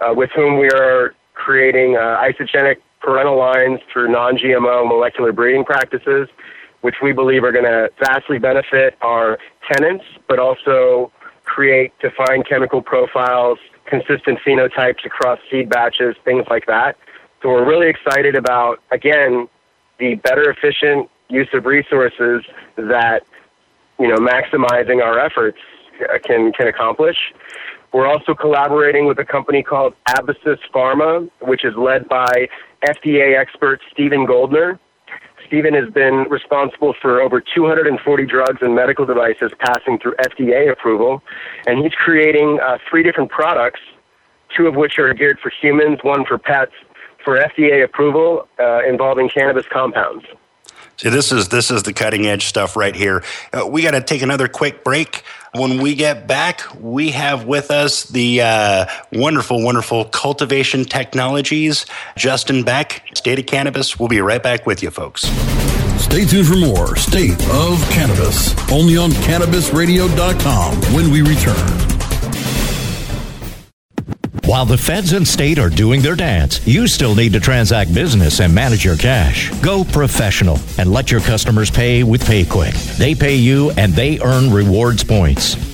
uh, 0.01 0.14
with 0.14 0.31
whom 0.37 0.61
we 0.61 0.68
are 0.68 1.16
creating 1.35 1.97
uh, 1.97 2.23
isogenic 2.23 2.77
parental 3.05 3.38
lines 3.38 3.81
through 3.93 4.11
non-GMO 4.11 4.88
molecular 4.88 5.33
breeding 5.33 5.64
practices, 5.64 6.29
which 6.81 6.97
we 7.03 7.12
believe 7.12 7.45
are 7.45 7.53
going 7.53 7.64
to 7.64 7.90
vastly 8.01 8.38
benefit 8.38 8.97
our 9.03 9.38
tenants, 9.71 10.05
but 10.29 10.38
also 10.38 11.12
create 11.45 11.93
defined 12.01 12.49
chemical 12.49 12.81
profiles, 12.81 13.59
consistent 13.87 14.38
phenotypes 14.47 15.05
across 15.05 15.38
seed 15.51 15.69
batches, 15.69 16.17
things 16.25 16.45
like 16.49 16.67
that. 16.67 16.97
So 17.43 17.51
we're 17.51 17.69
really 17.69 17.88
excited 17.88 18.35
about, 18.35 18.81
again, 18.90 19.49
the 19.99 20.14
better 20.17 20.51
efficient 20.51 21.11
use 21.29 21.49
of 21.53 21.67
resources 21.67 22.43
that, 22.77 23.21
you 23.99 24.09
know, 24.09 24.17
maximizing 24.17 25.03
our 25.03 25.19
efforts 25.19 25.59
uh, 26.01 26.19
can, 26.25 26.53
can 26.53 26.69
accomplish. 26.69 27.17
We're 27.93 28.07
also 28.09 28.35
collaborating 28.35 29.07
with 29.07 29.19
a 29.19 29.25
company 29.25 29.62
called 29.62 29.95
Abacus 30.09 30.59
Pharma, 30.75 31.31
which 31.43 31.64
is 31.64 31.75
led 31.77 32.09
by 32.09 32.49
FDA 32.85 33.38
expert 33.38 33.81
Stephen 33.92 34.27
Goldner. 34.27 34.79
Stephen 35.47 35.75
has 35.75 35.92
been 35.92 36.27
responsible 36.31 36.94
for 37.01 37.20
over 37.20 37.40
240 37.40 38.27
drugs 38.27 38.59
and 38.62 38.75
medical 38.75 39.05
devices 39.05 39.53
passing 39.59 39.99
through 39.99 40.14
FDA 40.16 40.70
approval, 40.70 41.23
and 41.66 41.83
he's 41.83 41.92
creating 41.92 42.59
uh, 42.61 42.79
three 42.88 43.03
different 43.03 43.31
products, 43.31 43.81
two 44.57 44.66
of 44.66 44.75
which 44.75 44.99
are 44.99 45.12
geared 45.12 45.38
for 45.40 45.53
humans, 45.61 45.99
one 46.03 46.25
for 46.25 46.38
pets, 46.38 46.73
for 47.25 47.38
FDA 47.38 47.85
approval 47.85 48.49
uh, 48.59 48.81
involving 48.88 49.29
cannabis 49.29 49.66
compounds. 49.70 50.25
See, 50.96 51.09
this 51.09 51.33
is 51.33 51.48
this 51.48 51.70
is 51.70 51.83
the 51.83 51.92
cutting 51.92 52.26
edge 52.26 52.46
stuff 52.46 52.76
right 52.76 52.94
here. 52.94 53.24
Uh, 53.52 53.66
we 53.66 53.83
got 53.83 53.92
to 53.92 54.00
take 54.00 54.22
another 54.22 54.48
quick 54.48 54.85
break. 54.85 55.24
When 55.52 55.80
we 55.80 55.94
get 55.94 56.26
back, 56.26 56.62
we 56.80 57.11
have 57.11 57.44
with 57.44 57.70
us 57.70 58.04
the 58.04 58.40
uh, 58.42 58.87
wonderful, 59.12 59.62
wonderful 59.62 60.04
cultivation 60.07 60.85
technologies, 60.85 61.87
Justin 62.16 62.64
Beck, 62.64 63.04
State 63.14 63.38
of 63.38 63.46
Cannabis. 63.46 63.98
We'll 63.98 64.09
be 64.09 64.20
right 64.20 64.42
back 64.42 64.66
with 64.66 64.83
you, 64.83 64.90
folks. 64.90 65.22
Stay 66.02 66.24
tuned 66.24 66.48
for 66.48 66.57
more 66.57 66.96
State 66.96 67.40
of 67.50 67.80
Cannabis, 67.90 68.54
only 68.70 68.96
on 68.96 69.11
CannabisRadio.com 69.11 70.76
when 70.94 71.11
we 71.11 71.22
return. 71.22 72.04
While 74.42 74.66
the 74.66 74.77
feds 74.77 75.12
and 75.12 75.27
state 75.27 75.59
are 75.59 75.70
doing 75.70 76.03
their 76.03 76.16
dance, 76.16 76.66
you 76.66 76.87
still 76.88 77.14
need 77.14 77.33
to 77.35 77.40
transact 77.40 77.94
business 77.94 78.40
and 78.40 78.53
manage 78.53 78.85
your 78.85 78.97
cash. 78.97 79.51
Go 79.61 79.85
professional 79.85 80.59
and 80.77 80.92
let 80.92 81.11
your 81.11 81.20
customers 81.20 81.70
pay 81.70 82.03
with 82.03 82.25
PayQwick. 82.25 82.99
They 82.99 83.14
pay 83.14 83.37
you 83.37 83.70
and 83.73 83.94
they 83.94 84.18
earn 84.20 84.53
rewards 84.53 85.05
points. 85.05 85.74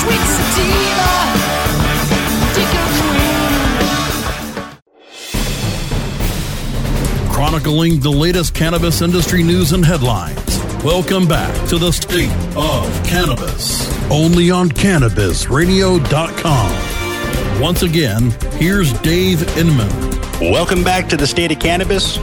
Sweet 0.00 0.24
sativa. 0.36 1.10
Chronicling 7.30 8.00
the 8.00 8.10
latest 8.10 8.54
cannabis 8.54 9.02
industry 9.02 9.42
news 9.42 9.72
and 9.72 9.84
headlines. 9.84 10.38
Welcome 10.84 11.26
back 11.28 11.52
to 11.68 11.76
the 11.78 11.92
State 11.92 12.30
of 12.56 13.04
Cannabis, 13.04 13.88
only 14.10 14.50
on 14.50 14.68
CannabisRadio.com. 14.68 17.60
Once 17.60 17.82
again, 17.82 18.30
here's 18.54 18.92
Dave 19.00 19.42
Inman. 19.56 19.88
Welcome 20.40 20.82
back 20.82 21.08
to 21.10 21.16
the 21.16 21.26
State 21.26 21.52
of 21.52 21.60
Cannabis. 21.60 22.18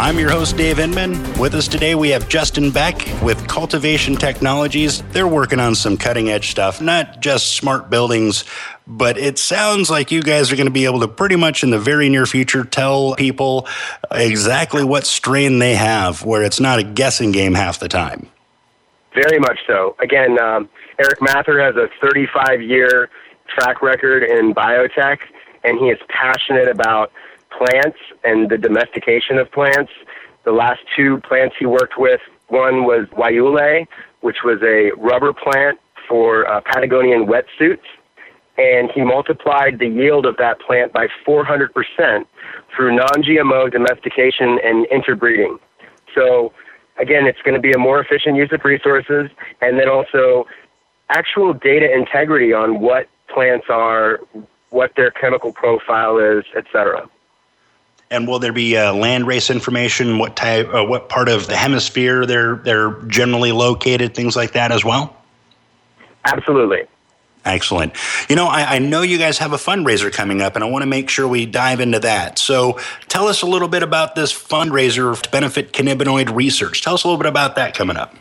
I'm 0.00 0.16
your 0.16 0.30
host, 0.30 0.56
Dave 0.56 0.78
Inman. 0.78 1.20
With 1.40 1.54
us 1.54 1.66
today, 1.66 1.96
we 1.96 2.10
have 2.10 2.28
Justin 2.28 2.70
Beck 2.70 3.04
with 3.20 3.48
Cultivation 3.48 4.14
Technologies. 4.14 5.02
They're 5.10 5.26
working 5.26 5.58
on 5.58 5.74
some 5.74 5.96
cutting 5.96 6.28
edge 6.28 6.52
stuff, 6.52 6.80
not 6.80 7.18
just 7.18 7.56
smart 7.56 7.90
buildings, 7.90 8.44
but 8.86 9.18
it 9.18 9.40
sounds 9.40 9.90
like 9.90 10.12
you 10.12 10.22
guys 10.22 10.52
are 10.52 10.56
going 10.56 10.68
to 10.68 10.72
be 10.72 10.84
able 10.84 11.00
to 11.00 11.08
pretty 11.08 11.34
much 11.34 11.64
in 11.64 11.70
the 11.70 11.80
very 11.80 12.08
near 12.08 12.26
future 12.26 12.62
tell 12.62 13.16
people 13.16 13.66
exactly 14.12 14.84
what 14.84 15.04
strain 15.04 15.58
they 15.58 15.74
have, 15.74 16.24
where 16.24 16.44
it's 16.44 16.60
not 16.60 16.78
a 16.78 16.84
guessing 16.84 17.32
game 17.32 17.54
half 17.54 17.80
the 17.80 17.88
time. 17.88 18.28
Very 19.14 19.40
much 19.40 19.58
so. 19.66 19.96
Again, 19.98 20.40
um, 20.40 20.68
Eric 21.00 21.20
Mather 21.20 21.60
has 21.60 21.74
a 21.74 21.88
35 22.00 22.62
year 22.62 23.10
track 23.48 23.82
record 23.82 24.22
in 24.22 24.54
biotech, 24.54 25.18
and 25.64 25.76
he 25.80 25.86
is 25.86 25.98
passionate 26.08 26.68
about 26.68 27.10
plants 27.56 27.98
and 28.24 28.50
the 28.50 28.58
domestication 28.58 29.38
of 29.38 29.50
plants. 29.52 29.92
The 30.44 30.52
last 30.52 30.80
two 30.96 31.20
plants 31.28 31.56
he 31.58 31.66
worked 31.66 31.98
with, 31.98 32.20
one 32.48 32.84
was 32.84 33.06
guayule, 33.12 33.86
which 34.20 34.38
was 34.44 34.60
a 34.62 34.90
rubber 34.96 35.32
plant 35.32 35.78
for 36.08 36.48
uh, 36.48 36.60
Patagonian 36.60 37.26
wetsuits, 37.26 37.84
and 38.56 38.90
he 38.90 39.02
multiplied 39.02 39.78
the 39.78 39.86
yield 39.86 40.26
of 40.26 40.36
that 40.38 40.60
plant 40.60 40.92
by 40.92 41.06
400% 41.26 41.68
through 42.74 42.96
non-GMO 42.96 43.70
domestication 43.70 44.58
and 44.64 44.86
interbreeding. 44.86 45.58
So 46.14 46.52
again, 46.98 47.26
it's 47.26 47.40
going 47.42 47.54
to 47.54 47.60
be 47.60 47.72
a 47.72 47.78
more 47.78 48.00
efficient 48.00 48.36
use 48.36 48.50
of 48.52 48.64
resources, 48.64 49.30
and 49.60 49.78
then 49.78 49.88
also 49.88 50.46
actual 51.10 51.52
data 51.52 51.92
integrity 51.92 52.52
on 52.52 52.80
what 52.80 53.08
plants 53.32 53.66
are, 53.68 54.20
what 54.70 54.92
their 54.96 55.10
chemical 55.10 55.52
profile 55.52 56.18
is, 56.18 56.44
etc. 56.56 57.08
And 58.10 58.26
will 58.26 58.38
there 58.38 58.52
be 58.52 58.76
uh, 58.76 58.94
land 58.94 59.26
race 59.26 59.50
information? 59.50 60.18
What 60.18 60.34
type? 60.34 60.72
Uh, 60.72 60.84
what 60.84 61.08
part 61.08 61.28
of 61.28 61.46
the 61.46 61.56
hemisphere 61.56 62.24
they're 62.24 62.56
they're 62.56 62.92
generally 63.02 63.52
located? 63.52 64.14
Things 64.14 64.34
like 64.34 64.52
that 64.52 64.72
as 64.72 64.84
well. 64.84 65.14
Absolutely. 66.24 66.84
Excellent. 67.44 67.94
You 68.28 68.36
know, 68.36 68.46
I, 68.46 68.74
I, 68.74 68.78
know 68.78 69.02
you 69.02 69.16
guys 69.16 69.38
have 69.38 69.52
a 69.52 69.56
fundraiser 69.56 70.12
coming 70.12 70.42
up, 70.42 70.54
and 70.54 70.62
I 70.62 70.68
want 70.68 70.82
to 70.82 70.86
make 70.86 71.08
sure 71.08 71.26
we 71.26 71.46
dive 71.46 71.80
into 71.80 71.98
that. 72.00 72.38
So, 72.38 72.78
tell 73.08 73.26
us 73.26 73.40
a 73.42 73.46
little 73.46 73.68
bit 73.68 73.82
about 73.82 74.14
this 74.14 74.32
fundraiser 74.32 75.18
to 75.18 75.30
benefit 75.30 75.72
cannabinoid 75.72 76.34
research. 76.34 76.82
Tell 76.82 76.94
us 76.94 77.04
a 77.04 77.06
little 77.06 77.22
bit 77.22 77.28
about 77.28 77.56
that 77.56 77.74
coming 77.74 77.96
up. 77.96 78.14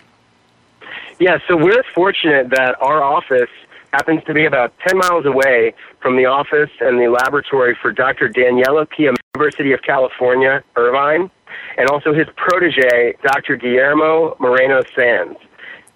Yeah, 1.19 1.39
so 1.47 1.57
we're 1.57 1.83
fortunate 1.95 2.51
that 2.51 2.81
our 2.81 3.03
office 3.03 3.49
happens 3.93 4.23
to 4.25 4.33
be 4.33 4.45
about 4.45 4.73
10 4.87 4.97
miles 4.97 5.25
away 5.25 5.73
from 6.01 6.17
the 6.17 6.25
office 6.25 6.69
and 6.79 6.99
the 6.99 7.07
laboratory 7.07 7.77
for 7.81 7.91
Dr. 7.91 8.29
Daniela 8.29 8.89
Pia, 8.89 9.13
University 9.35 9.71
of 9.71 9.81
California, 9.81 10.63
Irvine, 10.75 11.29
and 11.77 11.89
also 11.89 12.13
his 12.13 12.27
protege, 12.35 13.15
Dr. 13.23 13.55
Guillermo 13.55 14.35
Moreno 14.39 14.81
Sanz. 14.95 15.37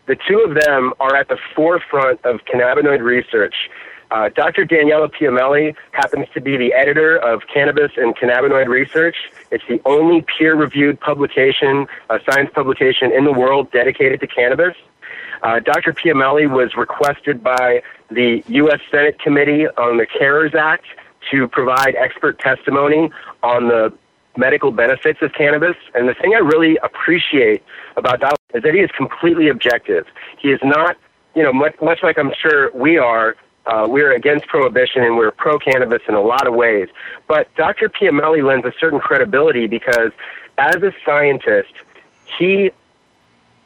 The 0.07 0.15
two 0.27 0.39
of 0.39 0.55
them 0.55 0.93
are 0.99 1.15
at 1.15 1.27
the 1.27 1.37
forefront 1.55 2.23
of 2.25 2.41
cannabinoid 2.45 3.01
research. 3.01 3.55
Uh, 4.11 4.27
Dr. 4.35 4.65
Daniele 4.65 5.07
Piomelli 5.07 5.73
happens 5.91 6.27
to 6.33 6.41
be 6.41 6.57
the 6.57 6.73
editor 6.73 7.15
of 7.17 7.43
Cannabis 7.51 7.91
and 7.95 8.13
Cannabinoid 8.15 8.67
Research. 8.67 9.15
It's 9.51 9.63
the 9.69 9.81
only 9.85 10.25
peer 10.37 10.53
reviewed 10.53 10.99
publication, 10.99 11.87
a 12.09 12.19
science 12.29 12.49
publication 12.53 13.13
in 13.13 13.23
the 13.23 13.31
world 13.31 13.71
dedicated 13.71 14.19
to 14.19 14.27
cannabis. 14.27 14.75
Uh, 15.43 15.59
Dr. 15.59 15.93
Piomelli 15.93 16.49
was 16.49 16.75
requested 16.75 17.43
by 17.43 17.81
the 18.09 18.43
U.S. 18.47 18.79
Senate 18.91 19.19
Committee 19.19 19.67
on 19.67 19.97
the 19.97 20.05
CARERS 20.05 20.53
Act 20.53 20.85
to 21.31 21.47
provide 21.47 21.95
expert 21.95 22.39
testimony 22.39 23.09
on 23.41 23.67
the 23.67 23.93
medical 24.37 24.71
benefits 24.71 25.21
of 25.21 25.33
cannabis. 25.33 25.75
And 25.93 26.07
the 26.07 26.13
thing 26.13 26.33
I 26.35 26.39
really 26.39 26.77
appreciate 26.83 27.63
about 27.97 28.19
Dr. 28.19 28.35
is 28.53 28.63
that 28.63 28.73
he 28.73 28.79
is 28.79 28.91
completely 28.91 29.49
objective. 29.49 30.05
He 30.37 30.49
is 30.49 30.59
not, 30.63 30.97
you 31.35 31.43
know, 31.43 31.53
much, 31.53 31.75
much 31.81 31.99
like 32.03 32.17
I'm 32.17 32.31
sure 32.39 32.71
we 32.73 32.97
are, 32.97 33.35
uh, 33.65 33.87
we're 33.89 34.13
against 34.13 34.47
prohibition 34.47 35.03
and 35.03 35.17
we're 35.17 35.31
pro 35.31 35.59
cannabis 35.59 36.01
in 36.07 36.15
a 36.15 36.21
lot 36.21 36.47
of 36.47 36.53
ways. 36.53 36.87
But 37.27 37.53
Dr. 37.55 37.89
Piomelli 37.89 38.43
lends 38.43 38.65
a 38.65 38.73
certain 38.79 38.99
credibility 38.99 39.67
because 39.67 40.11
as 40.57 40.75
a 40.77 40.93
scientist, 41.05 41.73
he 42.37 42.71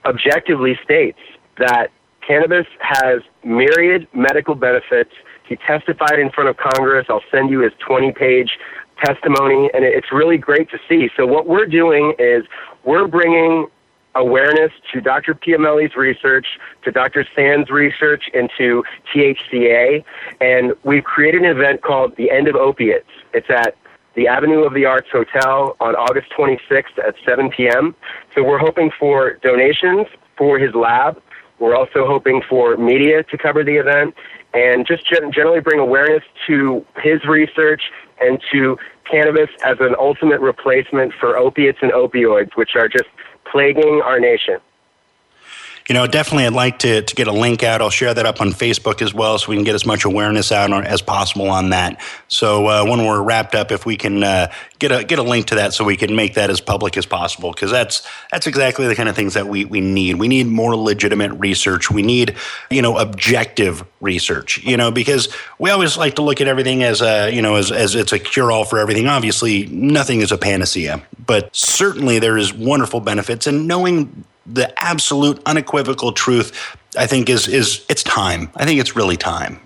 objectively 0.06 0.80
states 0.84 1.20
that 1.58 1.88
cannabis 2.26 2.66
has 2.80 3.22
myriad 3.44 4.08
medical 4.14 4.56
benefits. 4.56 5.12
He 5.48 5.56
testified 5.58 6.20
in 6.20 6.32
front 6.32 6.50
of 6.50 6.58
Congress. 6.58 7.06
I'll 7.10 7.24
send 7.32 7.50
you 7.50 7.60
his 7.60 7.74
20 7.86 8.12
page 8.14 8.58
testimony, 9.04 9.70
and 9.74 9.84
it's 9.84 10.12
really 10.12 10.38
great 10.38 10.70
to 10.72 10.80
see. 10.90 11.10
So, 11.16 11.26
what 11.26 11.48
we're 11.48 11.68
doing 11.68 12.14
is 12.18 12.46
we're 12.84 13.08
bringing 13.08 13.68
awareness 14.16 14.72
to 14.94 15.02
Dr. 15.02 15.36
Piomelli's 15.36 15.96
research, 15.96 16.48
to 16.84 16.92
Dr. 16.92 17.26
Sanz' 17.36 17.70
research 17.70 18.24
into 18.34 18.84
THCA, 19.14 20.04
and 20.40 20.74
we've 20.84 21.04
created 21.04 21.42
an 21.42 21.52
event 21.52 21.82
called 21.82 22.16
The 22.16 22.32
End 22.32 22.48
of 22.48 22.56
Opiates. 22.56 23.10
It's 23.34 23.50
at 23.50 23.76
the 24.16 24.28
Avenue 24.28 24.64
of 24.64 24.74
the 24.74 24.86
Arts 24.86 25.10
Hotel 25.12 25.76
on 25.82 25.96
August 25.96 26.28
26th 26.38 26.98
at 27.06 27.16
7 27.26 27.50
p.m. 27.50 27.94
So 28.34 28.44
we're 28.44 28.58
hoping 28.58 28.90
for 28.98 29.34
donations 29.44 30.08
for 30.38 30.58
his 30.58 30.74
lab 30.74 31.22
we're 31.60 31.76
also 31.76 32.06
hoping 32.06 32.42
for 32.50 32.78
media 32.78 33.24
to 33.24 33.38
cover 33.38 33.64
the 33.64 33.76
event 33.76 34.14
and 34.54 34.86
just 34.88 35.06
generally 35.08 35.60
bring 35.60 35.80
awareness 35.80 36.24
to 36.48 36.86
his 37.02 37.24
research 37.26 37.82
and 38.22 38.42
to 38.52 38.78
cannabis 39.10 39.50
as 39.64 39.78
an 39.80 39.96
ultimate 40.00 40.40
replacement 40.40 41.14
for 41.20 41.38
opiates 41.38 41.80
and 41.82 41.92
opioids, 41.92 42.56
which 42.56 42.72
are 42.76 42.88
just 42.88 43.10
plaguing 43.52 44.02
our 44.04 44.20
nation. 44.20 44.58
You 45.88 45.94
know, 45.94 46.08
definitely 46.08 46.48
I'd 46.48 46.54
like 46.54 46.80
to, 46.80 47.04
to 47.04 47.16
get 47.16 47.28
a 47.28 47.32
link 47.32 47.62
out. 47.62 47.80
I'll 47.80 47.92
share 47.92 48.12
that 48.12 48.26
up 48.26 48.42
on 48.42 48.50
Facebook 48.50 49.04
as 49.04 49.14
well 49.14 49.38
so 49.38 49.52
we 49.52 49.56
can 49.56 49.64
get 49.64 49.76
as 49.76 49.86
much 49.86 50.04
awareness 50.04 50.52
out 50.52 50.72
as 50.84 51.04
possible 51.04 51.48
on 51.48 51.70
that. 51.70 52.02
So 52.28 52.66
uh, 52.66 52.86
when 52.86 53.06
we're 53.06 53.22
wrapped 53.22 53.54
up, 53.54 53.72
if 53.72 53.86
we 53.86 53.96
can 53.96 54.24
uh, 54.24 54.52
get 54.80 54.92
a 54.92 55.04
get 55.04 55.20
a 55.20 55.24
link 55.24 55.46
to 55.48 55.56
that 55.56 55.76
so 55.76 55.84
we 55.84 55.96
can 55.96 56.16
make 56.16 56.34
that 56.34 56.50
as 56.50 56.60
public 56.60 56.98
as 56.98 57.06
possible 57.06 57.52
because 57.52 57.70
that's 57.70 58.08
that's 58.32 58.48
exactly 58.48 58.88
the 58.88 58.96
kind 58.96 59.08
of 59.08 59.16
things 59.16 59.36
that 59.36 59.48
we, 59.48 59.66
we 59.66 59.80
need. 59.80 60.16
We 60.16 60.28
need 60.28 60.48
more 60.48 60.76
legitimate 60.76 61.34
research. 61.34 61.92
We 61.92 62.02
need, 62.02 62.36
you 62.72 62.82
know, 62.82 62.98
objective 62.98 63.86
research, 64.02 64.64
you 64.64 64.78
know, 64.78 64.90
because 64.90 65.32
we 65.60 65.70
always 65.70 65.98
like 65.98 66.16
to 66.16 66.24
look 66.24 66.42
at 66.42 66.48
everything 66.48 66.82
as 66.82 67.04
a, 67.04 67.30
you 67.30 67.44
know, 67.44 67.56
as, 67.56 67.72
as 67.72 67.94
it's 67.94 68.12
a 68.12 68.18
cure 68.18 68.52
all 68.52 68.66
for 68.66 68.80
everything. 68.80 69.06
Obviously, 69.06 69.68
nothing 69.68 70.22
is 70.22 70.32
a 70.32 70.38
panacea, 70.40 71.04
but 71.28 71.56
certainly 71.56 72.18
there 72.18 72.40
is 72.40 72.52
wonderful 72.52 73.02
benefits 73.02 73.46
and 73.46 73.68
knowing 73.68 74.26
the 74.46 74.74
absolute 74.84 75.42
unequivocal 75.46 76.12
truth 76.12 76.78
I 76.98 77.08
think 77.08 77.30
is 77.30 77.48
is 77.48 77.86
it's 77.90 78.04
time. 78.04 78.50
I 78.56 78.66
think 78.66 78.80
it's 78.80 78.96
really 78.96 79.18
time. 79.18 79.60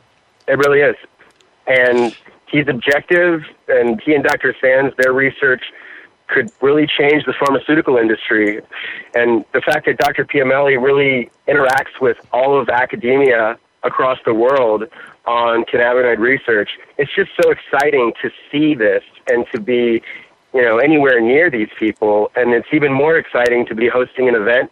It 0.47 0.57
really 0.57 0.79
is, 0.81 0.95
and 1.67 2.15
he's 2.47 2.67
objective, 2.67 3.43
and 3.67 4.01
he 4.01 4.15
and 4.15 4.23
Dr. 4.23 4.55
Sanz, 4.59 4.93
their 4.97 5.13
research 5.13 5.63
could 6.27 6.51
really 6.61 6.87
change 6.87 7.25
the 7.25 7.33
pharmaceutical 7.33 7.97
industry. 7.97 8.61
And 9.15 9.45
the 9.53 9.61
fact 9.61 9.85
that 9.87 9.97
Dr. 9.97 10.25
Piomelli 10.25 10.81
really 10.81 11.29
interacts 11.47 11.99
with 11.99 12.17
all 12.31 12.59
of 12.59 12.69
academia 12.69 13.57
across 13.83 14.19
the 14.25 14.33
world 14.33 14.83
on 15.25 15.65
cannabinoid 15.65 16.19
research, 16.19 16.69
it's 16.97 17.13
just 17.15 17.31
so 17.41 17.49
exciting 17.49 18.13
to 18.21 18.29
see 18.51 18.75
this 18.75 19.03
and 19.31 19.45
to 19.51 19.59
be, 19.59 20.01
you 20.53 20.62
know, 20.62 20.77
anywhere 20.77 21.19
near 21.21 21.49
these 21.49 21.69
people. 21.77 22.31
And 22.35 22.53
it's 22.53 22.67
even 22.73 22.91
more 22.93 23.17
exciting 23.17 23.65
to 23.67 23.75
be 23.75 23.88
hosting 23.88 24.27
an 24.27 24.35
event 24.35 24.71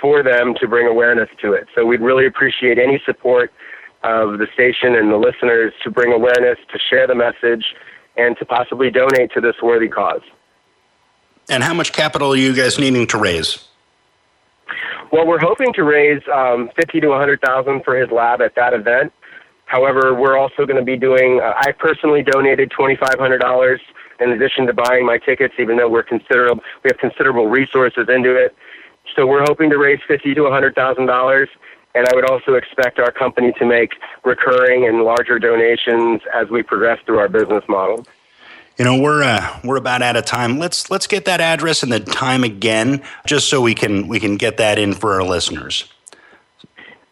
for 0.00 0.22
them 0.22 0.54
to 0.60 0.68
bring 0.68 0.86
awareness 0.86 1.28
to 1.42 1.52
it. 1.52 1.66
So 1.74 1.84
we'd 1.84 2.00
really 2.00 2.26
appreciate 2.26 2.78
any 2.78 3.02
support 3.04 3.52
of 4.04 4.38
the 4.38 4.46
station 4.54 4.94
and 4.94 5.10
the 5.10 5.16
listeners 5.16 5.72
to 5.82 5.90
bring 5.90 6.12
awareness, 6.12 6.58
to 6.72 6.78
share 6.78 7.06
the 7.06 7.14
message, 7.14 7.64
and 8.16 8.36
to 8.38 8.44
possibly 8.44 8.90
donate 8.90 9.32
to 9.32 9.40
this 9.40 9.56
worthy 9.62 9.88
cause. 9.88 10.22
And 11.48 11.64
how 11.64 11.74
much 11.74 11.92
capital 11.92 12.32
are 12.32 12.36
you 12.36 12.54
guys 12.54 12.78
needing 12.78 13.06
to 13.08 13.18
raise? 13.18 13.64
Well, 15.10 15.26
we're 15.26 15.40
hoping 15.40 15.72
to 15.74 15.82
raise 15.82 16.22
um, 16.32 16.70
fifty 16.76 17.00
to 17.00 17.08
one 17.08 17.18
hundred 17.18 17.40
thousand 17.40 17.82
for 17.84 17.96
his 17.96 18.10
lab 18.10 18.42
at 18.42 18.54
that 18.56 18.74
event. 18.74 19.12
However, 19.64 20.14
we're 20.14 20.36
also 20.36 20.66
going 20.66 20.76
to 20.76 20.84
be 20.84 20.96
doing. 20.96 21.40
Uh, 21.42 21.54
I 21.56 21.72
personally 21.72 22.22
donated 22.22 22.70
twenty 22.70 22.96
five 22.96 23.18
hundred 23.18 23.38
dollars 23.38 23.80
in 24.20 24.30
addition 24.30 24.66
to 24.66 24.72
buying 24.72 25.06
my 25.06 25.18
tickets, 25.18 25.54
even 25.58 25.76
though 25.76 25.88
we're 25.88 26.02
considerable. 26.02 26.62
We 26.84 26.90
have 26.90 26.98
considerable 26.98 27.46
resources 27.46 28.08
into 28.08 28.34
it. 28.36 28.54
So 29.16 29.26
we're 29.26 29.44
hoping 29.44 29.70
to 29.70 29.78
raise 29.78 30.00
fifty 30.06 30.34
to 30.34 30.50
hundred 30.50 30.74
thousand 30.74 31.06
dollars, 31.06 31.48
and 31.94 32.06
I 32.06 32.14
would 32.14 32.28
also 32.28 32.54
expect 32.54 32.98
our 32.98 33.10
company 33.10 33.52
to 33.58 33.64
make 33.64 33.94
recurring 34.24 34.86
and 34.86 35.02
larger 35.02 35.38
donations 35.38 36.20
as 36.34 36.48
we 36.48 36.62
progress 36.62 36.98
through 37.06 37.18
our 37.18 37.28
business 37.28 37.64
model. 37.68 38.06
You 38.76 38.84
know, 38.84 38.96
we're 38.96 39.24
uh, 39.24 39.58
we're 39.64 39.76
about 39.76 40.02
out 40.02 40.16
of 40.16 40.24
time. 40.24 40.58
Let's 40.58 40.90
let's 40.90 41.06
get 41.06 41.24
that 41.24 41.40
address 41.40 41.82
and 41.82 41.90
the 41.90 42.00
time 42.00 42.44
again, 42.44 43.02
just 43.26 43.48
so 43.48 43.60
we 43.60 43.74
can 43.74 44.06
we 44.08 44.20
can 44.20 44.36
get 44.36 44.56
that 44.58 44.78
in 44.78 44.94
for 44.94 45.14
our 45.14 45.24
listeners. 45.24 45.90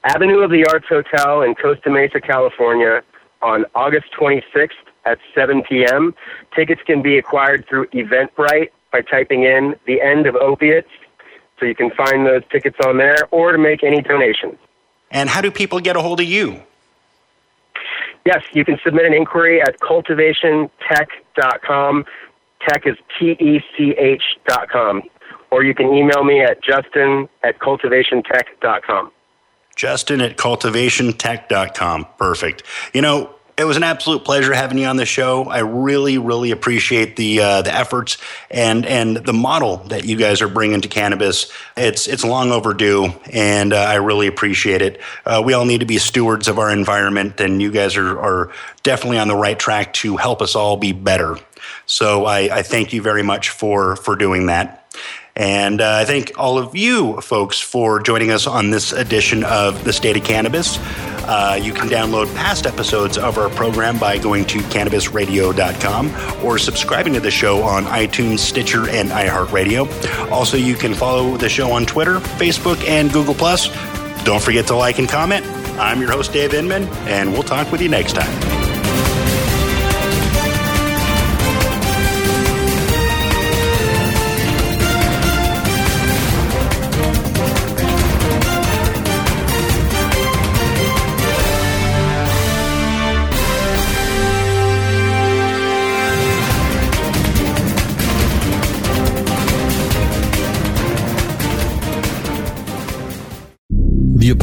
Avenue 0.05 0.38
of 0.40 0.51
the 0.51 0.64
Arts 0.66 0.87
Hotel 0.88 1.42
in 1.42 1.57
Costa 1.57 1.90
Mesa, 1.90 2.21
California, 2.21 3.03
on 3.42 3.64
August 3.75 4.07
26th 4.16 4.71
at 5.07 5.19
7 5.35 5.62
p.m. 5.62 6.14
Tickets 6.55 6.83
can 6.85 7.01
be 7.01 7.16
acquired 7.16 7.66
through 7.69 7.87
Eventbrite 7.88 8.71
by 8.92 9.01
typing 9.03 9.45
in 9.45 9.77
the 9.87 10.01
end 10.01 10.27
of 10.27 10.35
opiates. 10.37 10.88
So 11.59 11.66
you 11.66 11.75
can 11.75 11.90
find 11.90 12.27
those 12.27 12.42
tickets 12.51 12.77
on 12.85 12.99
there 12.99 13.27
or 13.31 13.53
to 13.53 13.59
make 13.59 13.83
any 13.83 14.03
donations. 14.03 14.59
And 15.11 15.31
how 15.31 15.40
do 15.40 15.51
people 15.51 15.81
get 15.81 15.97
a 15.97 16.03
hold 16.03 16.21
of 16.21 16.27
you? 16.27 16.61
Yes, 18.27 18.42
you 18.53 18.62
can 18.64 18.79
submit 18.85 19.07
an 19.07 19.14
inquiry 19.14 19.62
at 19.62 19.81
cultivationtech.com. 19.81 22.05
Tech 22.69 22.87
is 22.87 22.97
T 23.19 23.37
E 23.38 23.61
C 23.77 23.95
H 23.97 24.23
dot 24.49 24.69
com. 24.69 25.03
Or 25.53 25.62
you 25.62 25.75
can 25.75 25.95
email 25.95 26.25
me 26.25 26.40
at 26.40 26.61
justin 26.62 27.29
at 27.45 27.61
cultivationtech.com. 27.61 29.12
Justin 29.77 30.21
at 30.21 30.37
cultivationtech.com. 30.37 32.07
Perfect. 32.19 32.64
You 32.92 33.03
know, 33.03 33.31
it 33.59 33.64
was 33.64 33.77
an 33.79 33.83
absolute 33.83 34.25
pleasure 34.25 34.53
having 34.53 34.77
you 34.77 34.87
on 34.87 34.97
the 34.97 35.07
show. 35.07 35.45
I 35.45 35.61
really, 35.61 36.19
really 36.19 36.51
appreciate 36.51 37.16
the 37.16 37.40
uh, 37.40 37.62
the 37.62 37.75
efforts 37.75 38.19
and 38.51 38.85
and 38.85 39.16
the 39.16 39.33
model 39.33 39.79
that 39.88 40.05
you 40.05 40.16
guys 40.16 40.42
are 40.42 40.49
bringing 40.49 40.83
to 40.83 40.88
cannabis. 40.88 41.51
It's 41.77 42.07
it's 42.07 42.23
long 42.23 42.53
overdue, 42.53 43.14
and 43.33 43.73
uh, 43.73 43.77
I 43.77 43.95
really 43.95 44.27
appreciate 44.27 44.83
it. 44.83 45.01
Uh, 45.25 45.42
we 45.45 45.55
all 45.55 45.64
need 45.64 45.81
to 45.81 45.87
be 45.87 45.97
stewards 45.99 46.49
of 46.49 46.59
our 46.59 46.71
environment, 46.71 47.40
and 47.40 47.62
you 47.62 47.71
guys 47.71 47.97
are 47.97 48.21
are 48.21 48.53
definitely 48.83 49.19
on 49.19 49.29
the 49.29 49.37
right 49.37 49.59
track 49.59 49.95
to 49.95 50.19
help 50.19 50.42
us 50.42 50.55
all 50.55 50.77
be 50.77 50.92
better. 50.92 51.38
So 51.87 52.27
I, 52.27 52.59
I 52.59 52.62
thank 52.62 52.92
you 52.92 53.01
very 53.01 53.23
much 53.23 53.51
for 53.51 53.97
for 53.97 54.16
doing 54.16 54.47
that. 54.47 54.83
And 55.35 55.83
uh, 55.83 55.99
I 56.01 56.05
thank 56.07 56.33
all 56.38 56.59
of 56.59 56.75
you 56.75 57.21
folks 57.21 57.61
for 57.61 58.01
joining 58.01 58.31
us 58.31 58.47
on 58.47 58.71
this 58.71 58.92
edition 58.92 59.45
of 59.45 59.85
The 59.85 59.92
State 59.92 60.16
of 60.16 60.25
Cannabis. 60.25 60.79
Uh, 61.26 61.58
you 61.60 61.72
can 61.72 61.88
download 61.88 62.34
past 62.34 62.66
episodes 62.66 63.18
of 63.18 63.38
our 63.38 63.48
program 63.50 63.98
by 63.98 64.18
going 64.18 64.44
to 64.46 64.58
cannabisradio.com 64.58 66.44
or 66.44 66.58
subscribing 66.58 67.12
to 67.14 67.20
the 67.20 67.30
show 67.30 67.62
on 67.62 67.84
iTunes, 67.84 68.38
Stitcher, 68.40 68.88
and 68.88 69.10
iHeartRadio. 69.10 70.30
Also, 70.30 70.56
you 70.56 70.74
can 70.74 70.94
follow 70.94 71.36
the 71.36 71.48
show 71.48 71.70
on 71.72 71.86
Twitter, 71.86 72.20
Facebook, 72.20 72.82
and 72.86 73.12
Google. 73.12 73.34
Don't 74.24 74.42
forget 74.42 74.66
to 74.68 74.74
like 74.74 74.98
and 74.98 75.08
comment. 75.08 75.46
I'm 75.78 76.00
your 76.00 76.10
host, 76.10 76.32
Dave 76.32 76.54
Inman, 76.54 76.84
and 77.06 77.32
we'll 77.32 77.42
talk 77.42 77.70
with 77.70 77.80
you 77.80 77.88
next 77.88 78.14
time. 78.14 78.56